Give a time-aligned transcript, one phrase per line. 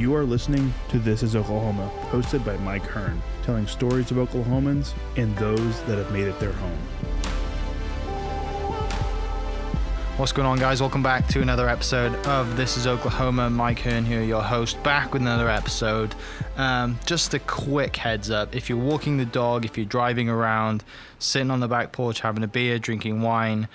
[0.00, 4.94] You are listening to This is Oklahoma, hosted by Mike Hearn, telling stories of Oklahomans
[5.18, 6.78] and those that have made it their home.
[10.16, 10.80] What's going on, guys?
[10.80, 13.50] Welcome back to another episode of This is Oklahoma.
[13.50, 16.14] Mike Hearn here, your host, back with another episode.
[16.56, 20.82] Um, just a quick heads up if you're walking the dog, if you're driving around,
[21.18, 23.68] sitting on the back porch having a beer, drinking wine,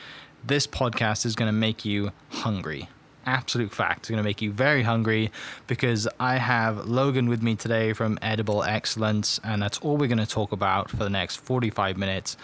[0.43, 2.89] this podcast is going to make you hungry.
[3.25, 3.99] Absolute fact.
[3.99, 5.31] It's going to make you very hungry
[5.67, 10.19] because I have Logan with me today from Edible Excellence, and that's all we're going
[10.19, 12.37] to talk about for the next 45 minutes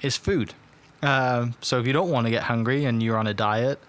[0.00, 0.54] is food.
[1.02, 3.80] Uh, so if you don't want to get hungry and you're on a diet,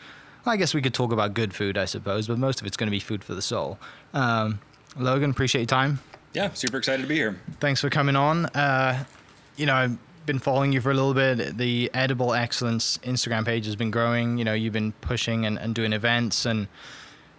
[0.45, 2.87] I guess we could talk about good food, I suppose, but most of it's going
[2.87, 3.77] to be food for the soul.
[4.13, 4.59] Um,
[4.97, 5.99] Logan, appreciate your time.
[6.33, 7.39] Yeah, super excited to be here.
[7.59, 8.47] Thanks for coming on.
[8.47, 9.05] Uh,
[9.55, 11.57] you know, been following you for a little bit.
[11.57, 14.37] The Edible Excellence Instagram page has been growing.
[14.37, 16.67] You know, you've been pushing and, and doing events, and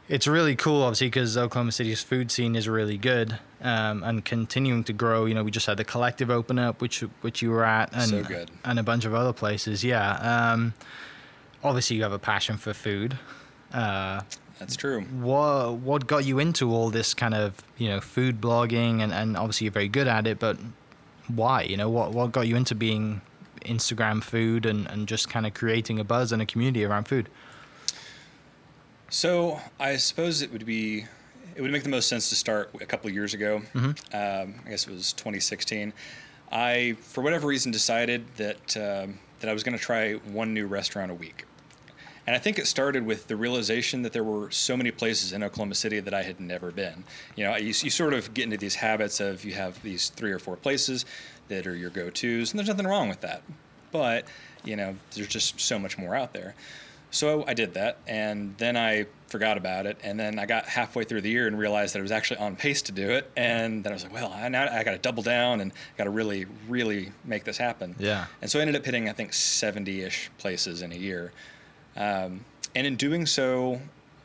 [0.08, 4.84] it's really cool, obviously, because Oklahoma City's food scene is really good um, and continuing
[4.84, 5.24] to grow.
[5.24, 8.02] You know, we just had the collective open up, which which you were at, and
[8.10, 8.50] So good.
[8.64, 9.82] and a bunch of other places.
[9.82, 10.52] Yeah.
[10.52, 10.74] Um,
[11.62, 13.18] obviously, you have a passion for food.
[13.72, 14.20] Uh,
[14.58, 15.00] That's true.
[15.02, 19.36] what what got you into all this kind of you know food blogging and, and
[19.36, 20.56] obviously you're very good at it but
[21.28, 23.20] why you know what what got you into being
[23.62, 27.28] instagram food and, and just kind of creating a buzz and a community around food
[29.10, 31.06] So I suppose it would be,
[31.54, 33.62] it would make the most sense to start a couple of years ago.
[34.12, 35.92] Um, I guess it was 2016.
[36.50, 40.66] I, for whatever reason, decided that um, that I was going to try one new
[40.66, 41.44] restaurant a week.
[42.26, 45.42] And I think it started with the realization that there were so many places in
[45.42, 47.04] Oklahoma City that I had never been.
[47.36, 50.32] You know, you, you sort of get into these habits of you have these three
[50.32, 51.04] or four places
[51.48, 53.42] that are your go-tos, and there's nothing wrong with that.
[53.92, 54.26] But
[54.64, 56.54] you know, there's just so much more out there.
[57.10, 61.04] So I did that, and then I forgot about it, and then I got halfway
[61.04, 63.84] through the year and realized that I was actually on pace to do it, and
[63.84, 66.10] then I was like, well, I, now I got to double down and got to
[66.10, 67.94] really, really make this happen.
[68.00, 68.26] Yeah.
[68.42, 71.32] And so I ended up hitting, I think, 70-ish places in a year,
[71.96, 72.44] um,
[72.74, 73.80] and in doing so,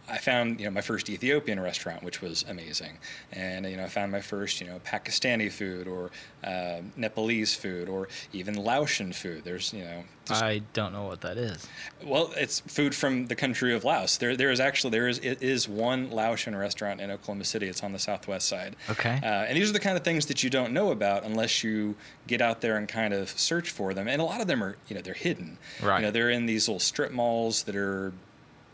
[0.09, 2.97] I found you know my first Ethiopian restaurant, which was amazing,
[3.31, 6.11] and you know I found my first you know Pakistani food or
[6.43, 9.43] uh, Nepalese food or even Laotian food.
[9.43, 11.67] There's you know just i don't know what that is
[12.03, 14.17] well, it's food from the country of Laos.
[14.17, 17.67] There, there is actually there is it is one Laotian restaurant in Oklahoma City.
[17.67, 18.75] It's on the southwest side.
[18.89, 19.19] Okay.
[19.21, 21.95] Uh, and these are the kind of things that you don't know about unless you
[22.27, 24.07] get out there and kind of search for them.
[24.07, 25.57] And a lot of them are, you know, they're hidden.
[25.81, 25.99] Right.
[25.99, 28.13] You know, they're in these little strip malls that are,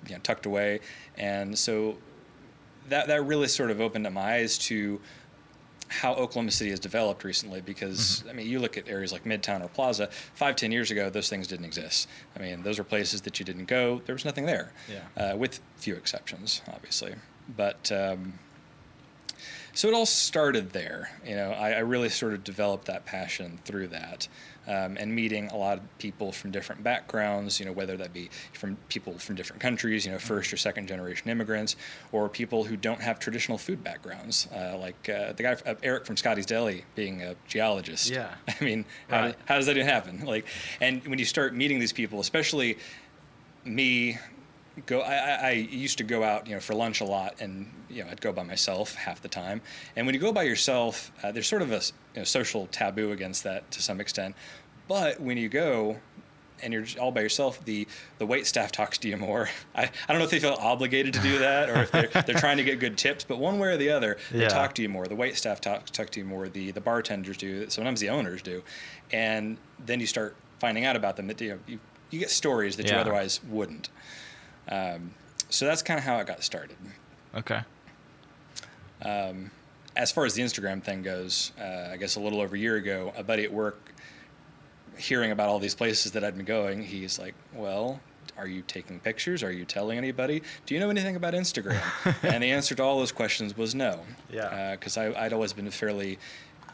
[0.07, 0.79] you know, tucked away.
[1.17, 1.97] And so
[2.89, 4.99] that that really sort of opened up my eyes to
[5.87, 9.63] how Oklahoma City has developed recently because I mean you look at areas like Midtown
[9.63, 13.21] or Plaza five ten years ago those things didn't exist I mean those are places
[13.21, 15.31] that you didn't go there was nothing there Yeah.
[15.33, 17.13] uh, with few exceptions obviously
[17.55, 18.33] but um,
[19.75, 23.59] so it all started there you know I, I really sort of developed that passion
[23.65, 24.27] through that
[24.67, 28.29] um, and meeting a lot of people from different backgrounds you know whether that be
[28.53, 31.75] from people from different countries you know first or second generation immigrants
[32.11, 36.05] or people who don't have traditional food backgrounds uh, like uh, the guy uh, Eric
[36.05, 38.33] from Scotty's Deli being a geologist Yeah.
[38.59, 39.35] I mean how, Right.
[39.45, 40.47] how does that even happen like
[40.81, 42.77] and when you start meeting these people especially
[43.65, 44.17] me
[44.85, 47.71] go I, I, I used to go out you know for lunch a lot and
[47.89, 49.61] you know I'd go by myself half the time.
[49.95, 51.81] And when you go by yourself uh, there's sort of a
[52.13, 54.35] you know, social taboo against that to some extent.
[54.87, 55.97] But when you go
[56.63, 57.85] and you're all by yourself the
[58.17, 59.49] the wait staff talks to you more.
[59.75, 62.35] I, I don't know if they feel obligated to do that or if they're, they're
[62.39, 64.47] trying to get good tips but one way or the other they Yeah.
[64.49, 65.05] talk to you more.
[65.07, 66.47] The wait staff talk, talk to you more.
[66.47, 67.69] The the bartenders do.
[67.69, 68.63] Sometimes the owners do.
[69.11, 72.77] And then you start finding out about them that you know you, you get stories
[72.77, 73.89] that you otherwise wouldn't
[74.69, 75.11] um,
[75.49, 76.77] so that's kind of how I got started.
[77.35, 77.61] okay
[79.95, 82.75] As far as the Instagram thing goes, uh, I guess a little over a year
[82.75, 83.79] ago, a buddy at work,
[84.97, 87.99] hearing about all these places that I'd been going, he's like, "Well,
[88.37, 89.43] are you taking pictures?
[89.43, 90.41] Are you telling anybody?
[90.65, 91.81] Do you know anything about Instagram?"
[92.23, 93.99] and the answer to all those questions was no.
[94.29, 94.75] Yeah.
[94.75, 96.17] Because I'd always been fairly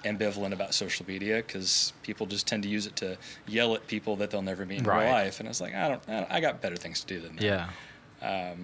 [0.03, 3.17] ambivalent about social media because people just tend to use it to
[3.47, 5.03] yell at people that they'll never meet in Right.
[5.03, 7.07] real life, and I was like, I don't, I, don't- I got better things to
[7.07, 7.43] do than that.
[7.43, 8.55] yeah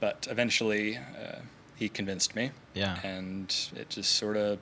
[0.00, 1.36] but eventually uh,
[1.76, 2.98] he convinced me Yeah.
[3.02, 4.58] and it just sort of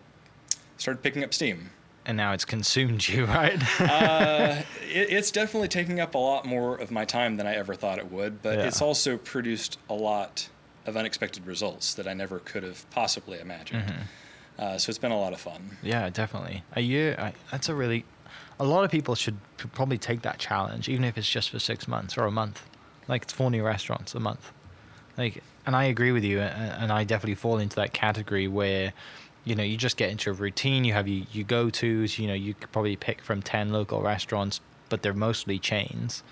[0.76, 1.70] started picking up steam
[2.04, 6.76] and now it's consumed you right uh, it, it's definitely taking up a lot more
[6.76, 8.64] of my time than i ever thought it would but Yeah.
[8.66, 10.48] it's also produced a lot
[10.86, 14.02] of unexpected results that i never could have possibly imagined Mm-hmm.
[14.62, 16.56] Uh, so it's been a lot of fun Yeah, definitely.
[16.80, 18.04] A year, I, that's a really,
[18.60, 19.38] a lot of people should
[19.78, 22.58] probably take that challenge, even if it's just for six months or a month.
[23.08, 24.44] Like it's four new restaurants a month.
[25.18, 28.92] Like and I agree with you, a- and I definitely fall into that category where,
[29.44, 30.84] you know, you just get into a routine.
[30.84, 32.18] You have you you go tos.
[32.18, 36.22] You know, you could probably pick from ten local restaurants, but they're mostly chains,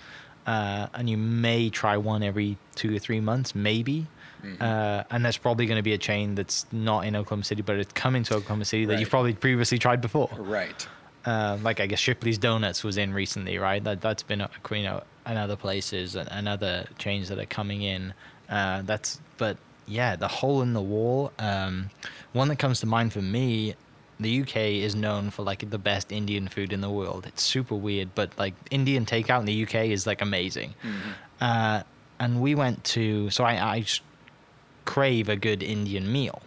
[0.47, 4.07] uh, and you may try one every two or three months, maybe.
[4.43, 4.61] Mm-hmm.
[4.61, 7.77] Uh, and there's probably going to be a chain that's not in Oklahoma City, but
[7.77, 8.99] it's coming to Oklahoma City that Right.
[8.99, 10.29] you've probably previously tried before.
[10.37, 10.87] Right.
[11.25, 13.83] Uh, like I guess Shipley's Donuts was in recently, right?
[13.83, 14.39] That that's been
[14.71, 18.13] you know and other places and, and other chains that are coming in.
[18.49, 19.57] Uh, that's but
[19.87, 21.31] yeah, the hole in the wall.
[21.37, 21.91] Um,
[22.33, 23.75] one that comes to mind for me,
[24.19, 27.27] the UK is known for like the best Indian food in the world.
[27.27, 30.73] It's super weird, but like Indian takeout in the UK is like amazing.
[31.39, 31.83] Uh,
[32.19, 33.85] and we went to so I I
[34.85, 36.41] crave a good Indian meal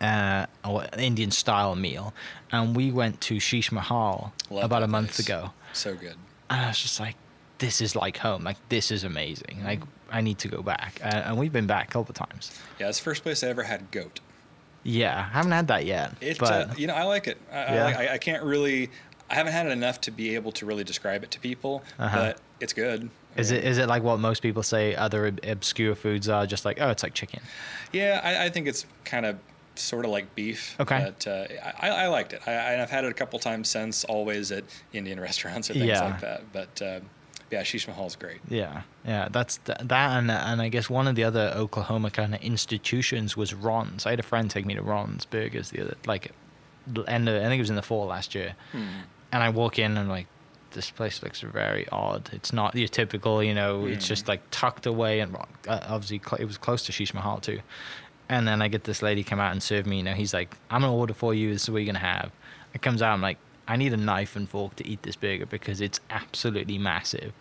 [0.00, 2.12] uh, or an Indian style meal,
[2.52, 5.20] and we went to Sheesh Mahal Love about a month place.
[5.26, 6.16] ago, So good.
[6.50, 7.16] and I was just like,
[7.58, 8.44] "This is like home.
[8.44, 9.62] Like this is amazing.
[9.64, 12.56] Like I need to go back." Uh, and we've been back a couple times.
[12.78, 14.20] Yeah, it's the first place I ever had goat.
[14.82, 16.12] Yeah, I haven't had that yet.
[16.20, 17.38] It, but uh, you know, I like it.
[17.50, 17.96] I, Yeah.
[17.98, 18.88] I, I can't really,
[19.30, 22.16] I haven't had it enough to be able to really describe it to people, Uh-huh.
[22.16, 23.10] but it's good.
[23.36, 26.46] is it is it like what most people say other obscure foods are?
[26.46, 27.40] Just like, oh, it's like chicken.
[27.92, 29.36] Yeah, I, I think it's kind of
[29.74, 30.74] sort of like beef.
[30.80, 31.00] Okay.
[31.04, 31.46] But uh,
[31.80, 32.40] I, I liked it.
[32.46, 36.04] I, I've had it a couple times since, always at Indian restaurants or things Yeah.
[36.04, 36.52] like that.
[36.52, 37.00] But uh,
[37.50, 38.38] yeah, Sheesh Mahal's great.
[38.48, 42.34] Yeah, yeah, that's th- that, and and I guess one of the other Oklahoma kind
[42.34, 44.06] of institutions was Ron's.
[44.06, 46.32] I had a friend take me to Ron's Burgers the other like,
[46.96, 48.54] of, I think it was in the fall last year,
[49.32, 50.26] and I walk in and I'm like,
[50.72, 52.28] this place looks very odd.
[52.32, 56.40] It's not your typical, you know, it's just like tucked away and uh, obviously cl-
[56.40, 57.60] it was close to Sheesh Mahal too.
[58.28, 59.98] And then I get this lady come out and serve me.
[59.98, 61.52] You know, he's like, "I'm gonna order for you.
[61.52, 62.30] This is what you're gonna have."
[62.74, 63.12] It comes out.
[63.12, 63.38] I'm like,
[63.68, 67.32] "I need a knife and fork to eat this burger because it's absolutely massive."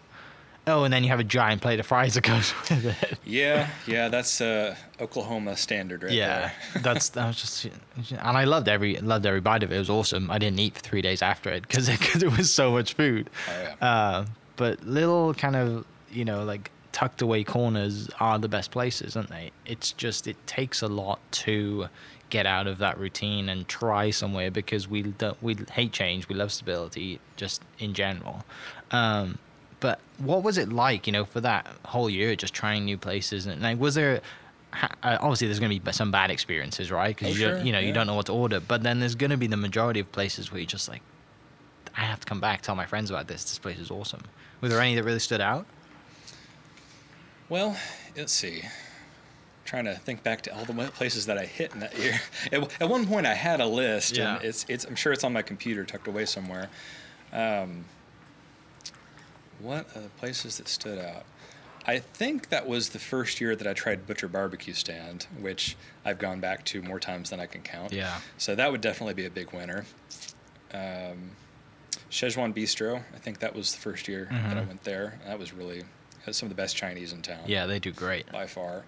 [0.68, 3.20] Oh, and then you have a giant plate of fries that goes with it.
[3.24, 6.82] Yeah, yeah, that's uh, Oklahoma standard right yeah, there.
[6.82, 9.76] that's that was just, and I loved every loved every bite of it.
[9.76, 10.32] It was awesome.
[10.32, 13.30] I didn't eat for three days after it because because it was so much food.
[13.48, 13.88] Oh, yeah.
[13.88, 14.26] Uh,
[14.56, 19.30] but little kind of you know like tucked away corners are the best places, aren't
[19.30, 19.52] they?
[19.66, 21.90] It's just it takes a lot to
[22.30, 26.28] get out of that routine and try somewhere because we don't we hate change.
[26.28, 28.46] We love stability just in general.
[28.92, 29.38] Um,
[30.20, 33.46] what was it like, you know, for that whole year, just trying new places?
[33.46, 34.22] And like, was there
[35.04, 37.16] uh, obviously there's going to be some bad experiences, right?
[37.16, 38.60] Because Oh, you sure, don't, you know you don't know what to order.
[38.60, 41.02] But then there's going to be the majority of places where you're just like,
[41.96, 43.44] I have to come back, tell my friends about this.
[43.44, 44.22] This place is awesome.
[44.62, 45.66] Were there any that really stood out?
[47.48, 47.78] Well,
[48.18, 48.64] let's see.
[49.64, 52.20] Trying to think back to all the places that I hit in that year.
[52.52, 54.36] At, at one point, I had a list, Yeah.
[54.36, 54.86] and it's it's.
[54.86, 56.70] I'm sure it's on my computer, tucked away somewhere.
[57.34, 57.86] Um,
[59.60, 61.24] what are the places that stood out?
[61.88, 66.18] I think that was the first year that I tried Butcher Barbecue Stand, which I've
[66.18, 67.94] gone back to more times than I can count.
[67.94, 68.19] Yeah.
[68.40, 69.86] So that would definitely be a big winner.
[70.74, 71.31] Um,
[72.10, 74.68] Szechuan Bistro, I think that was the first year that I Mhm.
[74.68, 75.19] went there.
[75.25, 77.92] That was really that was some of the best Chinese in town Yeah, they do
[77.92, 78.31] great.
[78.31, 78.84] by far.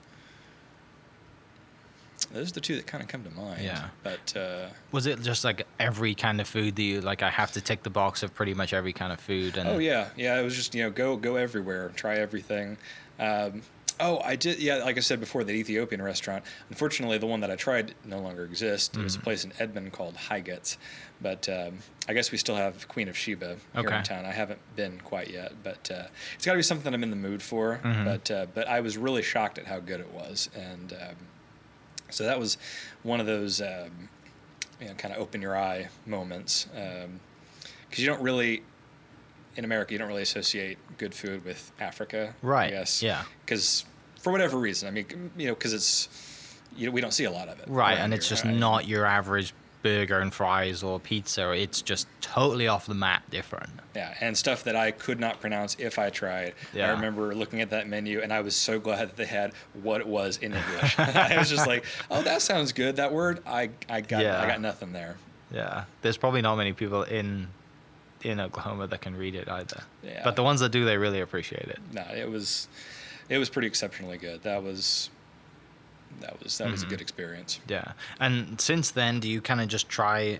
[2.31, 3.63] Those are the two that kind of come to mind.
[3.63, 3.87] Yeah.
[4.03, 7.23] But uh, Was it just like every kind of food that you like?
[7.23, 9.57] I have to tick the box of pretty much every kind of food.
[9.57, 10.39] And oh yeah, yeah.
[10.39, 12.77] It was just you know go go everywhere, try everything.
[13.19, 13.61] Um,
[13.99, 14.59] oh, I did.
[14.59, 16.43] Yeah, like I said before, that Ethiopian restaurant.
[16.69, 18.95] Unfortunately, the one that I tried no longer exists.
[18.97, 19.23] It was a Mhm.
[19.23, 20.77] place in Edmond called Higet's,
[21.21, 21.79] but um,
[22.09, 23.97] I guess we still have Queen of Sheba here Okay.
[23.97, 24.25] in town.
[24.25, 27.15] I haven't been quite yet, but uh, it's got to be something I'm in the
[27.15, 27.79] mood for.
[27.83, 28.05] Mhm.
[28.05, 31.15] But uh, but I was really shocked at how good it was, and um,
[32.09, 32.57] so that was
[33.03, 34.09] one of those um,
[34.81, 36.67] you know kind of open your eye moments
[37.89, 38.63] because you don't really
[39.55, 43.23] in America you don't really associate good food with Africa, Right, I guess, yeah.
[43.45, 43.85] because
[44.19, 46.09] for whatever reason, I mean, you know, because it's
[46.75, 48.55] you know we don't see a lot of it, Right, and it's just right?
[48.55, 49.53] not your average
[49.87, 51.51] burger and fries or pizza.
[51.51, 53.69] It's just totally off the map different.
[53.95, 56.53] Yeah, and stuff that I could not pronounce if I tried.
[56.73, 56.87] Yeah.
[56.87, 60.01] I remember looking at that menu, and I was so glad that they had what
[60.01, 60.99] it was in English.
[60.99, 64.41] I was just like, "Oh, that sounds good." That word, I, I got, Yeah.
[64.41, 65.15] I got nothing there.
[65.51, 67.47] Yeah, there's probably not many people in
[68.23, 69.83] in Oklahoma that can read it either.
[70.03, 70.21] Yeah.
[70.23, 71.79] But the ones that do, they really appreciate it.
[71.93, 72.67] No, it was,
[73.29, 74.41] it was pretty exceptionally good.
[74.41, 75.11] That was,
[76.21, 77.59] that was that was a good experience.
[77.67, 77.93] Yeah.
[78.19, 80.39] And since then, do you kind of just try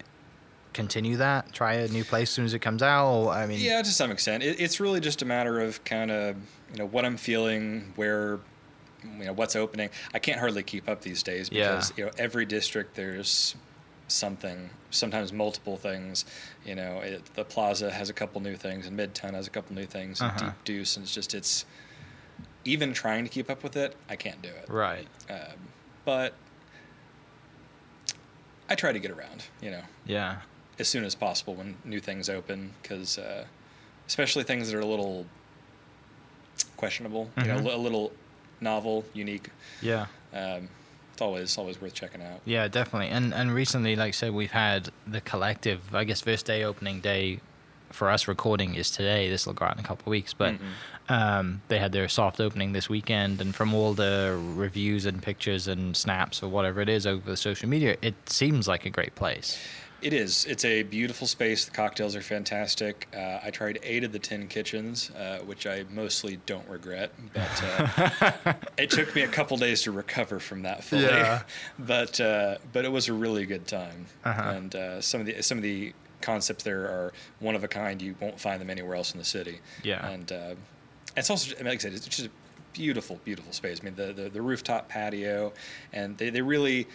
[0.74, 1.53] continue that?
[1.53, 3.12] Try a new place as soon as it comes out?
[3.12, 6.12] Or, I mean, Yeah, to some extent, it, it's really just a matter of kind
[6.12, 6.36] of
[6.71, 8.39] you know what I'm feeling, where
[9.03, 9.89] you know what's opening.
[10.13, 11.69] I can't hardly keep up these days Yeah.
[11.71, 13.55] because you know every district there's
[14.09, 16.25] something, sometimes multiple things.
[16.65, 19.75] You know, it, the Plaza has a couple new things, and Midtown has a couple
[19.75, 20.38] new things, Uh-huh.
[20.45, 21.65] Deep Deuce, and it's just it's
[22.67, 24.65] even trying to keep up with it, I can't do it.
[24.67, 25.07] Right.
[25.29, 25.57] Um,
[26.05, 26.33] but
[28.69, 30.38] I try to get around, you know, Yeah.
[30.77, 33.45] as soon as possible when new things open, because uh,
[34.07, 35.25] especially things that are a little
[36.75, 37.63] questionable, you Mhm.
[37.63, 38.12] know, a little
[38.59, 39.50] novel, unique.
[39.81, 40.07] Yeah.
[40.33, 40.69] Um,
[41.13, 42.41] it's always always worth checking out.
[42.45, 43.07] Yeah, definitely.
[43.09, 45.95] And and recently, like I said, we've had the collective.
[45.95, 47.39] I guess first day opening day
[47.91, 49.29] for us recording is today.
[49.29, 50.60] This will go out in a couple of weeks, but Mhm.
[51.10, 55.67] um, they had their soft opening this weekend, and from all the reviews and pictures
[55.67, 59.15] and snaps or whatever it is over the social media, it seems like a great
[59.15, 59.58] place.
[60.00, 60.46] It is.
[60.46, 61.65] It's a beautiful space.
[61.65, 63.08] The cocktails are fantastic.
[63.17, 67.63] Uh, I tried eight of the ten kitchens, uh, which I mostly don't regret, but
[67.63, 71.01] uh, it took me a couple days to recover from that fully.
[71.06, 71.41] Yeah.
[71.79, 74.41] but uh, but it was a really good time, Uh-huh.
[74.51, 78.01] and uh, some of the some of the concepts there are one of a kind.
[78.01, 79.59] You won't find them anywhere else in the city.
[79.83, 80.07] Yeah.
[80.07, 80.55] and uh,
[81.15, 82.31] it's also I mean, like I said, it's just a
[82.74, 83.79] beautiful, beautiful space.
[83.81, 85.53] I mean, the the, the rooftop patio,
[85.93, 86.88] and they, they really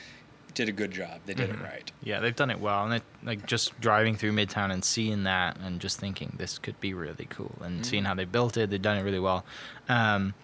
[0.55, 1.21] did a good job.
[1.25, 1.65] They did Mm-hmm.
[1.65, 1.93] it right.
[2.05, 5.57] Yeah, they've done it well, and it, like just driving through Midtown and seeing that,
[5.59, 8.83] and just thinking this could be really cool, and seeing how they built it, they've
[8.83, 9.45] done it really well.
[9.89, 10.35] Um,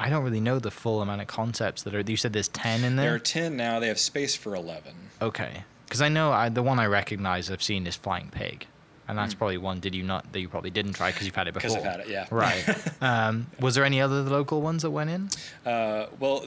[0.00, 2.00] I don't really know the full amount of concepts that are.
[2.00, 3.14] You said there's ten in There there.
[3.16, 3.78] are 10 now.
[3.80, 4.94] They have space for 11.
[5.20, 8.66] Okay, because I know I, the one I recognize I've seen is Flying Pig,
[9.08, 9.80] and that's probably one.
[9.80, 11.70] Did you not that you probably didn't try because you've had it before?
[11.70, 12.26] Because I've had it, yeah.
[12.30, 12.64] Right.
[13.00, 15.30] um, was there any other local ones that went in?
[15.64, 16.44] Uh, well,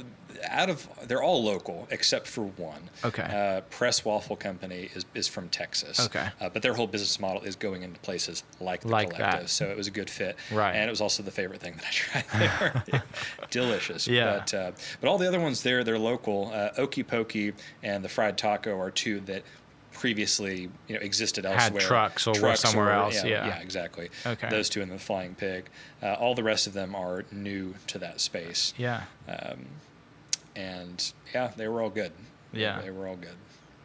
[0.48, 2.90] out of they're all local except for one.
[3.04, 3.24] Okay.
[3.24, 6.00] Uh, Press Waffle Company is, is from Texas.
[6.06, 6.28] Okay.
[6.40, 9.50] Uh, but their whole business model is going into places like the Like Collective, that.
[9.50, 10.36] so it was a good fit.
[10.52, 10.76] Right.
[10.76, 13.04] And it was also the favorite thing that I tried there.
[13.50, 14.08] Delicious.
[14.08, 14.38] Yeah.
[14.38, 16.52] But uh, but all the other ones there, they're local.
[16.54, 19.44] Uh, Okie Pokey and the Fried Taco are two that
[19.94, 21.82] previously you know existed elsewhere.
[21.82, 23.48] Had trucks or were somewhere else, yeah.
[23.48, 24.10] yeah, exactly.
[24.26, 24.50] Okay.
[24.50, 25.70] Those two and the Flying Pig.
[26.02, 28.74] Uh, all the rest of them are new to that space.
[28.78, 29.04] Yeah.
[29.28, 29.66] Um,
[30.56, 32.12] and yeah, they were all good.
[32.54, 32.82] Yeah.
[32.82, 33.36] they, were all good.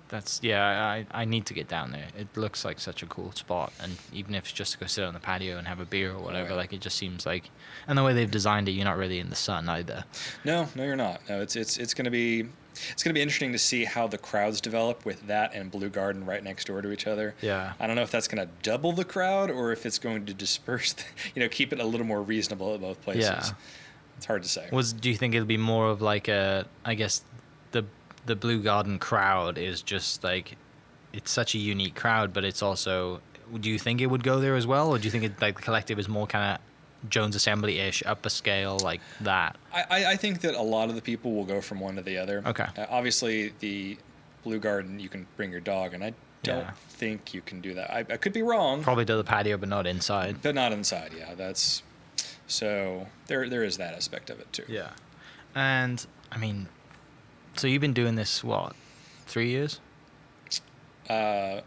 [0.08, 0.64] That's yeah.
[0.64, 2.08] I I need to get down there.
[2.18, 5.04] It looks like such a cool spot, and even if it's just to go sit
[5.04, 6.56] on the patio and have a beer or whatever, yeah.
[6.56, 7.50] like it just seems like.
[7.87, 10.04] And the way they've designed it, you're not really in the sun either.
[10.44, 11.20] No, no, you're not.
[11.28, 12.46] No, it's it's it's gonna be
[12.92, 16.25] it's gonna be interesting to see how the crowds develop with that and Bleu Garten
[16.25, 17.35] right next door to each other.
[17.40, 17.73] Yeah.
[17.80, 20.92] I don't know if that's gonna double the crowd or if it's going to disperse,
[20.92, 21.04] the,
[21.35, 23.25] you know, keep it a little more reasonable at both places.
[23.25, 23.52] Yeah.
[24.16, 24.68] It's hard to say.
[24.73, 26.66] Was do you think it'll be more of like a?
[26.85, 27.23] I guess
[27.73, 27.85] the
[28.25, 30.56] the Bleu Garten crowd is just like,
[31.12, 33.20] it's such a unique crowd, but it's also.
[33.61, 35.54] Do you think it would go there as well, or do you think it, like
[35.56, 39.56] the collective is more kind of Jones Assembly ish, upper scale like that?
[39.73, 42.18] I, I- think that a lot of the people will go from one to the
[42.18, 42.42] other.
[42.44, 42.66] Okay.
[42.76, 43.99] Uh, obviously, the
[44.42, 46.70] Bleu Garten, you can bring your dog, and I don't Yeah.
[46.88, 47.88] think you can do that.
[47.92, 48.82] I, I could be wrong.
[48.82, 50.42] Probably to the patio, but not inside.
[50.42, 51.12] but not inside.
[51.16, 51.85] Yeah, that's
[52.46, 53.48] so there.
[53.48, 54.64] There is that aspect of it too.
[54.68, 54.90] Yeah.
[55.54, 56.68] And I mean,
[57.56, 58.74] so you've been doing this what,
[59.26, 59.80] three years?
[61.08, 61.60] Uh,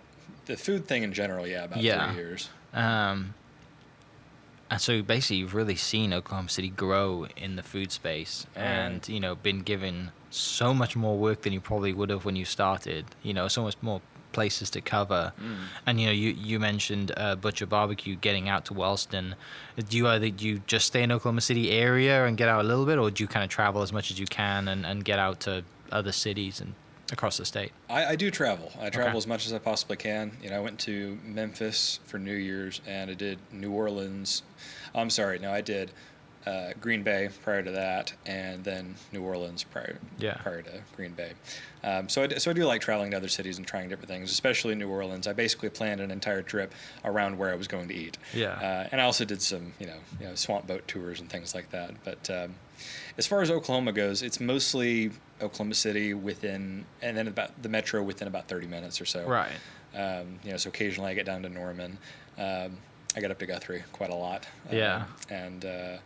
[0.46, 2.12] the food thing in general, yeah, about Yeah.
[2.12, 2.50] three years.
[2.74, 3.34] Um,
[4.70, 9.08] and so basically, you've really seen Oklahoma City grow in the food space, Oh, and
[9.10, 12.46] you know, been given so much more work than you probably would have when you
[12.46, 13.06] started.
[13.24, 15.34] You know, so much more places to cover.
[15.42, 15.56] Mm.
[15.86, 19.36] And you know, you you mentioned uh, Butcher Barbecue getting out to Wellston.
[19.78, 22.68] Do you either do you just stay in Oklahoma City area and get out a
[22.68, 25.04] little bit, or do you kind of travel as much as you can and, and
[25.04, 26.74] get out to other cities and
[27.12, 27.72] across the state?
[27.90, 28.72] I, I do travel.
[28.80, 29.18] I travel Okay.
[29.18, 30.32] as much as I possibly can.
[30.44, 34.44] You know, I went to Memphis for New Year's, and I did New Orleans.
[34.94, 35.92] I'm sorry, no, I did
[36.50, 40.36] uh, Green Bay prior to that, and then New Orleans prior Yeah.
[40.36, 41.34] prior to Green Bay.
[41.84, 44.10] Um, so I, d- so I do like traveling to other cities and trying different
[44.10, 45.28] things, especially New Orleans.
[45.28, 46.74] I basically planned an entire trip
[47.06, 48.18] around where I was going to eat.
[48.34, 48.54] Yeah.
[48.54, 51.54] Uh, and I also did some, you know, you know, swamp boat tours and things
[51.56, 51.92] like that.
[52.04, 52.56] But um,
[53.18, 58.02] as far as Oklahoma goes, it's mostly Oklahoma City within, and then about the metro
[58.04, 59.26] within about 30 minutes or so.
[59.28, 59.52] Right.
[59.96, 61.98] Um, you know, so occasionally I get down to Norman.
[62.38, 62.78] Um,
[63.16, 64.46] I get up to Guthrie quite a lot.
[64.72, 64.96] Yeah.
[64.98, 65.98] Um, and, uh,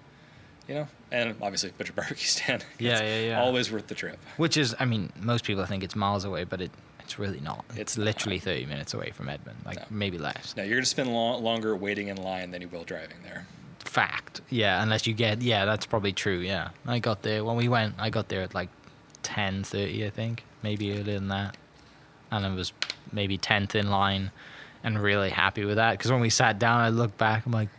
[0.67, 2.65] you know, and obviously Butcher Barbecue Stand.
[2.79, 3.41] Yeah, It's yeah, yeah.
[3.41, 4.17] Always worth the trip.
[4.37, 7.65] Which is, I mean, most people think it's miles away, but it it's really not.
[7.71, 8.43] It's, It's literally not.
[8.45, 9.85] 30 minutes away from Edmond, like No.
[9.89, 10.55] maybe less.
[10.55, 13.45] Now you're going to spend lo- longer waiting in line than you will driving there.
[13.79, 14.39] Fact.
[14.49, 16.39] Yeah, unless you get, yeah, that's probably true.
[16.39, 17.95] Yeah, I got there when we went.
[17.99, 18.69] I got there at like
[19.23, 21.57] 10:30, I think, maybe earlier than that,
[22.31, 22.71] and I was
[23.11, 24.31] maybe 10th in line,
[24.83, 27.69] and really happy with that because when we sat down, I looked back, I'm like.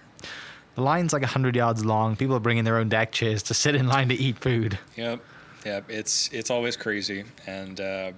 [0.74, 2.16] The line's like 100 yards long.
[2.16, 4.78] People are bringing their own deck chairs to sit in line to eat food.
[4.96, 5.20] Yep,
[5.64, 5.84] yep.
[5.88, 8.14] It's it's always crazy, and um,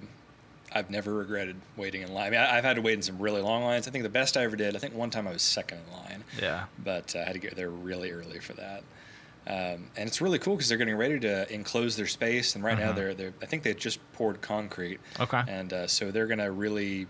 [0.73, 2.29] I've never regretted waiting in line.
[2.29, 3.87] I mean, I, I've had to wait in some really long lines.
[3.87, 4.75] I think the best I ever did.
[4.75, 6.65] I think one time I was second in line, Yeah.
[6.83, 8.83] but uh, I had to get there really early for that.
[9.49, 12.77] Um, and it's really cool because they're getting ready to enclose their space, and right
[12.79, 12.97] now Mhm.
[12.97, 15.43] they're they're I think they just poured concrete, Okay.
[15.47, 17.07] and uh, so they're gonna really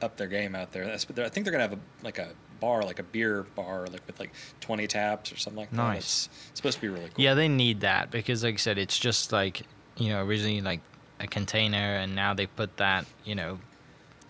[0.00, 0.86] up their game out there.
[0.86, 3.86] That's, but I think they're gonna have a like a bar, like a beer bar,
[3.86, 5.76] like with like 20 taps or something like that.
[5.76, 5.98] Nice.
[5.98, 7.24] It's, it's supposed to be really cool.
[7.24, 9.62] Yeah, they need that because, like I said, it's just like
[9.96, 10.80] you know originally like
[11.20, 13.58] a container, and now they put that you know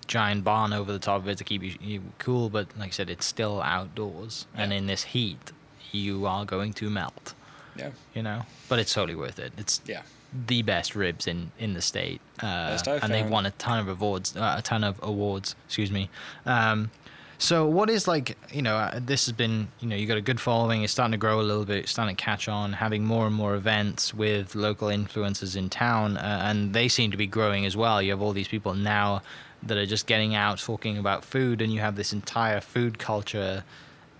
[0.06, 2.48] giant barn over the top of it to keep you, you cool.
[2.48, 5.52] But like I said, it's still outdoors, and in this heat,
[5.92, 7.34] you are going to melt.
[7.76, 7.90] Yeah.
[8.14, 9.52] You know, but it's totally worth it.
[9.56, 10.02] It's Yeah.
[10.46, 14.36] the best ribs in in the state, uh, and they won a ton of awards.
[14.36, 16.08] Uh, a ton of awards, excuse me.
[16.44, 16.90] Um,
[17.38, 20.22] so what is like you know uh, this has been you know you got a
[20.22, 20.82] good following.
[20.82, 21.88] It's starting to grow a little bit.
[21.88, 22.74] Starting to catch on.
[22.74, 27.16] Having more and more events with local influencers in town, uh, and they seem to
[27.16, 28.02] be growing as well.
[28.02, 29.22] You have all these people now
[29.62, 33.64] that are just getting out talking about food, and you have this entire food culture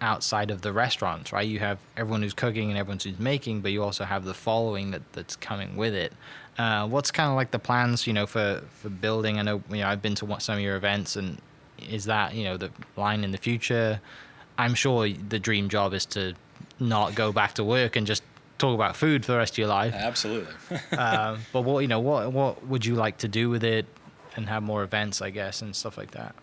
[0.01, 1.47] outside of the restaurants, right?
[1.47, 4.93] You have everyone who's cooking and everyone who's making, but you also have the following
[4.93, 6.13] that, that's coming with it.
[6.57, 9.39] Uh, what's kind of like the plans, you know, for, for building?
[9.39, 11.41] I know, you know, I've been to some of your events, and
[11.89, 14.01] is that, you know, the line in the future?
[14.57, 16.35] I'm sure the dream job is to
[16.81, 18.23] not go back to work and just
[18.59, 19.95] talk about food for the rest of your life.
[19.95, 20.53] Absolutely.
[20.99, 23.87] um, but what, you know, what what would you like to do with it,
[24.37, 26.35] and have more events, I guess, and stuff like that.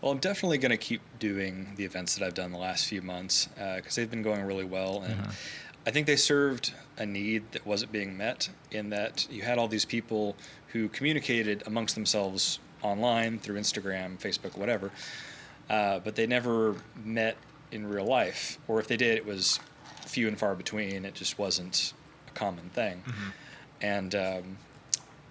[0.00, 3.00] Well, I'm definitely going to keep doing the events that I've done the last few
[3.00, 5.34] months because they've been going really well, and Mhm.
[5.86, 8.48] I think they served a need that wasn't being met.
[8.72, 10.36] In that you had all these people
[10.68, 14.90] who communicated amongst themselves online through Instagram, Facebook, whatever,
[15.70, 17.36] uh, but they never met
[17.72, 19.58] in real life, or if they did, it was
[20.06, 21.04] few and far between.
[21.04, 21.92] It just wasn't
[22.28, 23.02] a common thing,
[23.80, 24.58] and um,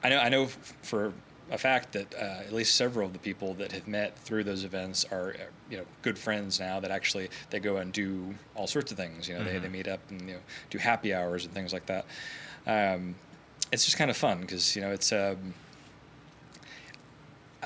[0.04, 1.14] I know I know f- for
[1.52, 4.64] a fact that uh, at least several of the people that have met through those
[4.64, 8.68] events are uh, you know good friends now that actually they go and do all
[8.68, 9.30] sorts of things.
[9.30, 9.72] You know they, they Mhm.
[9.72, 12.06] meet up and you know do happy hours and things like that.
[12.68, 13.16] Um,
[13.72, 15.54] it's just kind of fun because you know it's um,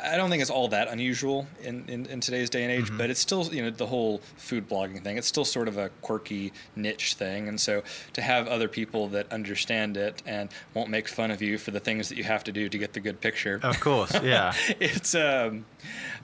[0.03, 2.97] I don't think it's all that unusual in, in, in today's day and age, Mhm.
[2.97, 5.89] but it's still, you know, the whole food blogging thing, it's still sort of a
[6.01, 7.47] quirky niche thing.
[7.47, 7.83] And so
[8.13, 11.79] to have other people that understand it and won't make fun of you for the
[11.79, 13.59] things that you have to do to get the good picture.
[13.63, 14.53] Of course, yeah.
[14.79, 15.65] it's um,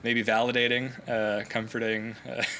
[0.02, 2.16] maybe validating, uh, comforting.
[2.28, 2.42] Uh,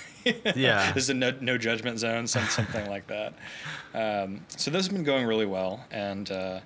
[0.57, 0.91] Yeah.
[0.91, 3.33] This is a no, no judgment zone, some, something like that.
[3.95, 5.85] Um, so those have been going really well.
[5.91, 6.61] And, uh,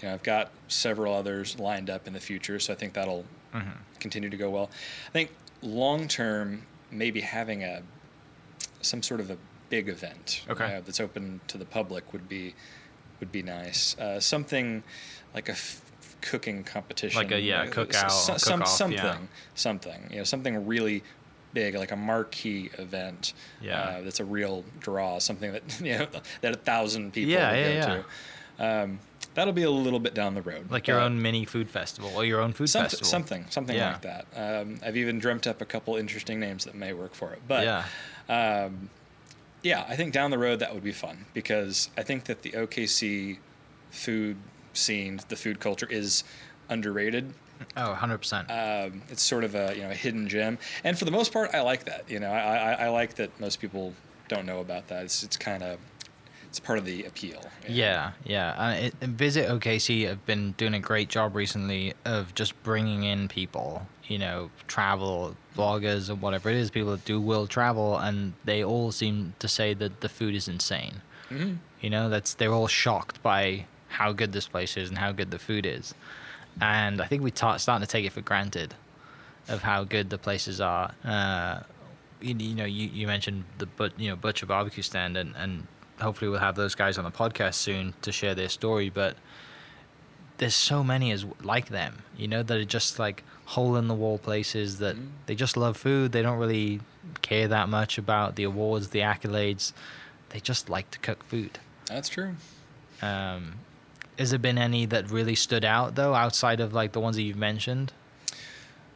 [0.00, 2.58] you know, I've got several others lined up in the future.
[2.60, 3.76] So I think that'll Mhm.
[3.98, 4.70] continue to go well.
[5.08, 5.30] I think
[5.62, 7.82] long term, maybe having a
[8.82, 9.36] some sort of a
[9.68, 10.76] big event Okay.
[10.76, 12.54] uh, that's open to the public would be
[13.20, 13.98] would be nice.
[13.98, 14.82] Uh, something
[15.34, 15.82] like a f-
[16.22, 19.18] cooking competition, Like a, yeah, uh, cookout, so- some, something, yeah.
[19.54, 20.08] something.
[20.10, 21.02] You know, something really
[21.52, 23.34] big, like a marquee event.
[23.60, 23.80] Yeah.
[23.82, 25.18] uh, that's a real draw.
[25.18, 26.06] Something that you know
[26.40, 28.04] that a thousand people Yeah, would yeah, go
[28.58, 28.64] to.
[28.84, 29.00] Um,
[29.34, 30.70] that'll be a little bit down the road.
[30.70, 33.06] Like your own mini food festival or your own food Somet- festival.
[33.06, 33.92] Something, something Yeah.
[33.92, 34.26] like that.
[34.34, 37.40] Um, I've even dreamt up a couple interesting names that may work for it.
[37.46, 37.84] But yeah.
[38.66, 38.90] um,
[39.62, 42.50] yeah, I think down the road that would be fun because I think that the
[42.52, 43.38] OKC
[43.90, 44.36] food
[44.72, 46.24] scene, the food culture, is
[46.68, 47.32] underrated.
[47.76, 48.50] Oh, 100%.
[48.50, 51.50] Um, it's sort of a you know a hidden gem, and for the most part,
[51.54, 52.04] I like that.
[52.08, 53.92] You know, I, I, I like that most people
[54.28, 55.04] don't know about that.
[55.04, 55.78] It's it's kind of
[56.50, 57.40] it's part of the appeal.
[57.40, 57.48] know?
[57.68, 58.54] Yeah, yeah.
[58.70, 63.28] And it, Visit OKC have been doing a great job recently of just bringing in
[63.28, 68.32] people, you know, travel bloggers or whatever it is, people that do will travel, and
[68.44, 71.02] they all seem to say that the food is insane.
[71.30, 71.58] Mhm.
[71.80, 75.30] You know, that's they're all shocked by how good this place is and how good
[75.30, 75.94] the food is,
[76.60, 78.74] and I think we ta- starting to take it for granted
[79.48, 80.92] of how good the places are.
[81.04, 81.60] Uh,
[82.20, 85.66] you, you know, you, you mentioned the but you know butcher barbecue stand, and, and
[86.00, 88.88] hopefully we'll have those guys on the podcast soon to share their story.
[88.90, 89.16] But
[90.38, 93.94] there's so many as like them, you know, that are just like hole in the
[93.94, 95.08] wall places that Mhm.
[95.26, 96.12] they just love food.
[96.12, 96.80] They don't really
[97.22, 99.72] care that much about the awards, the accolades.
[100.30, 101.58] They just like to cook food.
[101.86, 102.36] That's true.
[103.02, 103.54] Um,
[104.18, 107.22] has there been any that really stood out though, outside of like the ones that
[107.22, 107.92] you've mentioned?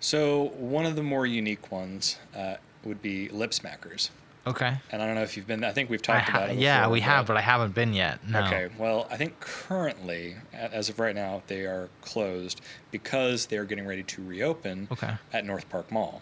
[0.01, 4.11] So one of the more unique ones uh, would be lip smackers.
[4.47, 4.75] Okay.
[4.93, 5.65] And I don't know if you've been.
[5.65, 6.59] I think we've talked ha- about it.
[6.59, 8.27] yeah, before, we have, but I haven't been yet.
[8.29, 8.45] No.
[8.45, 8.69] Okay.
[8.79, 13.87] Well, I think currently, as of right now, they are closed because they are getting
[13.87, 15.15] ready to reopen Okay.
[15.33, 16.21] at North Park Mall,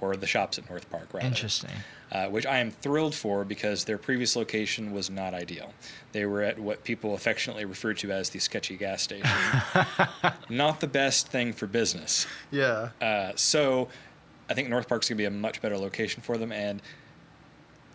[0.00, 1.26] or the shops at North Park, rather.
[1.26, 1.70] Interesting.
[2.12, 5.72] Uh, which I am thrilled for because their previous location was not ideal.
[6.10, 9.30] They were at what people affectionately refer to as the sketchy gas station.
[10.48, 12.26] not the best thing for business.
[12.50, 12.88] Yeah.
[13.00, 13.88] Uh, so
[14.48, 16.50] I think North Park's going to be a much better location for them.
[16.50, 16.82] And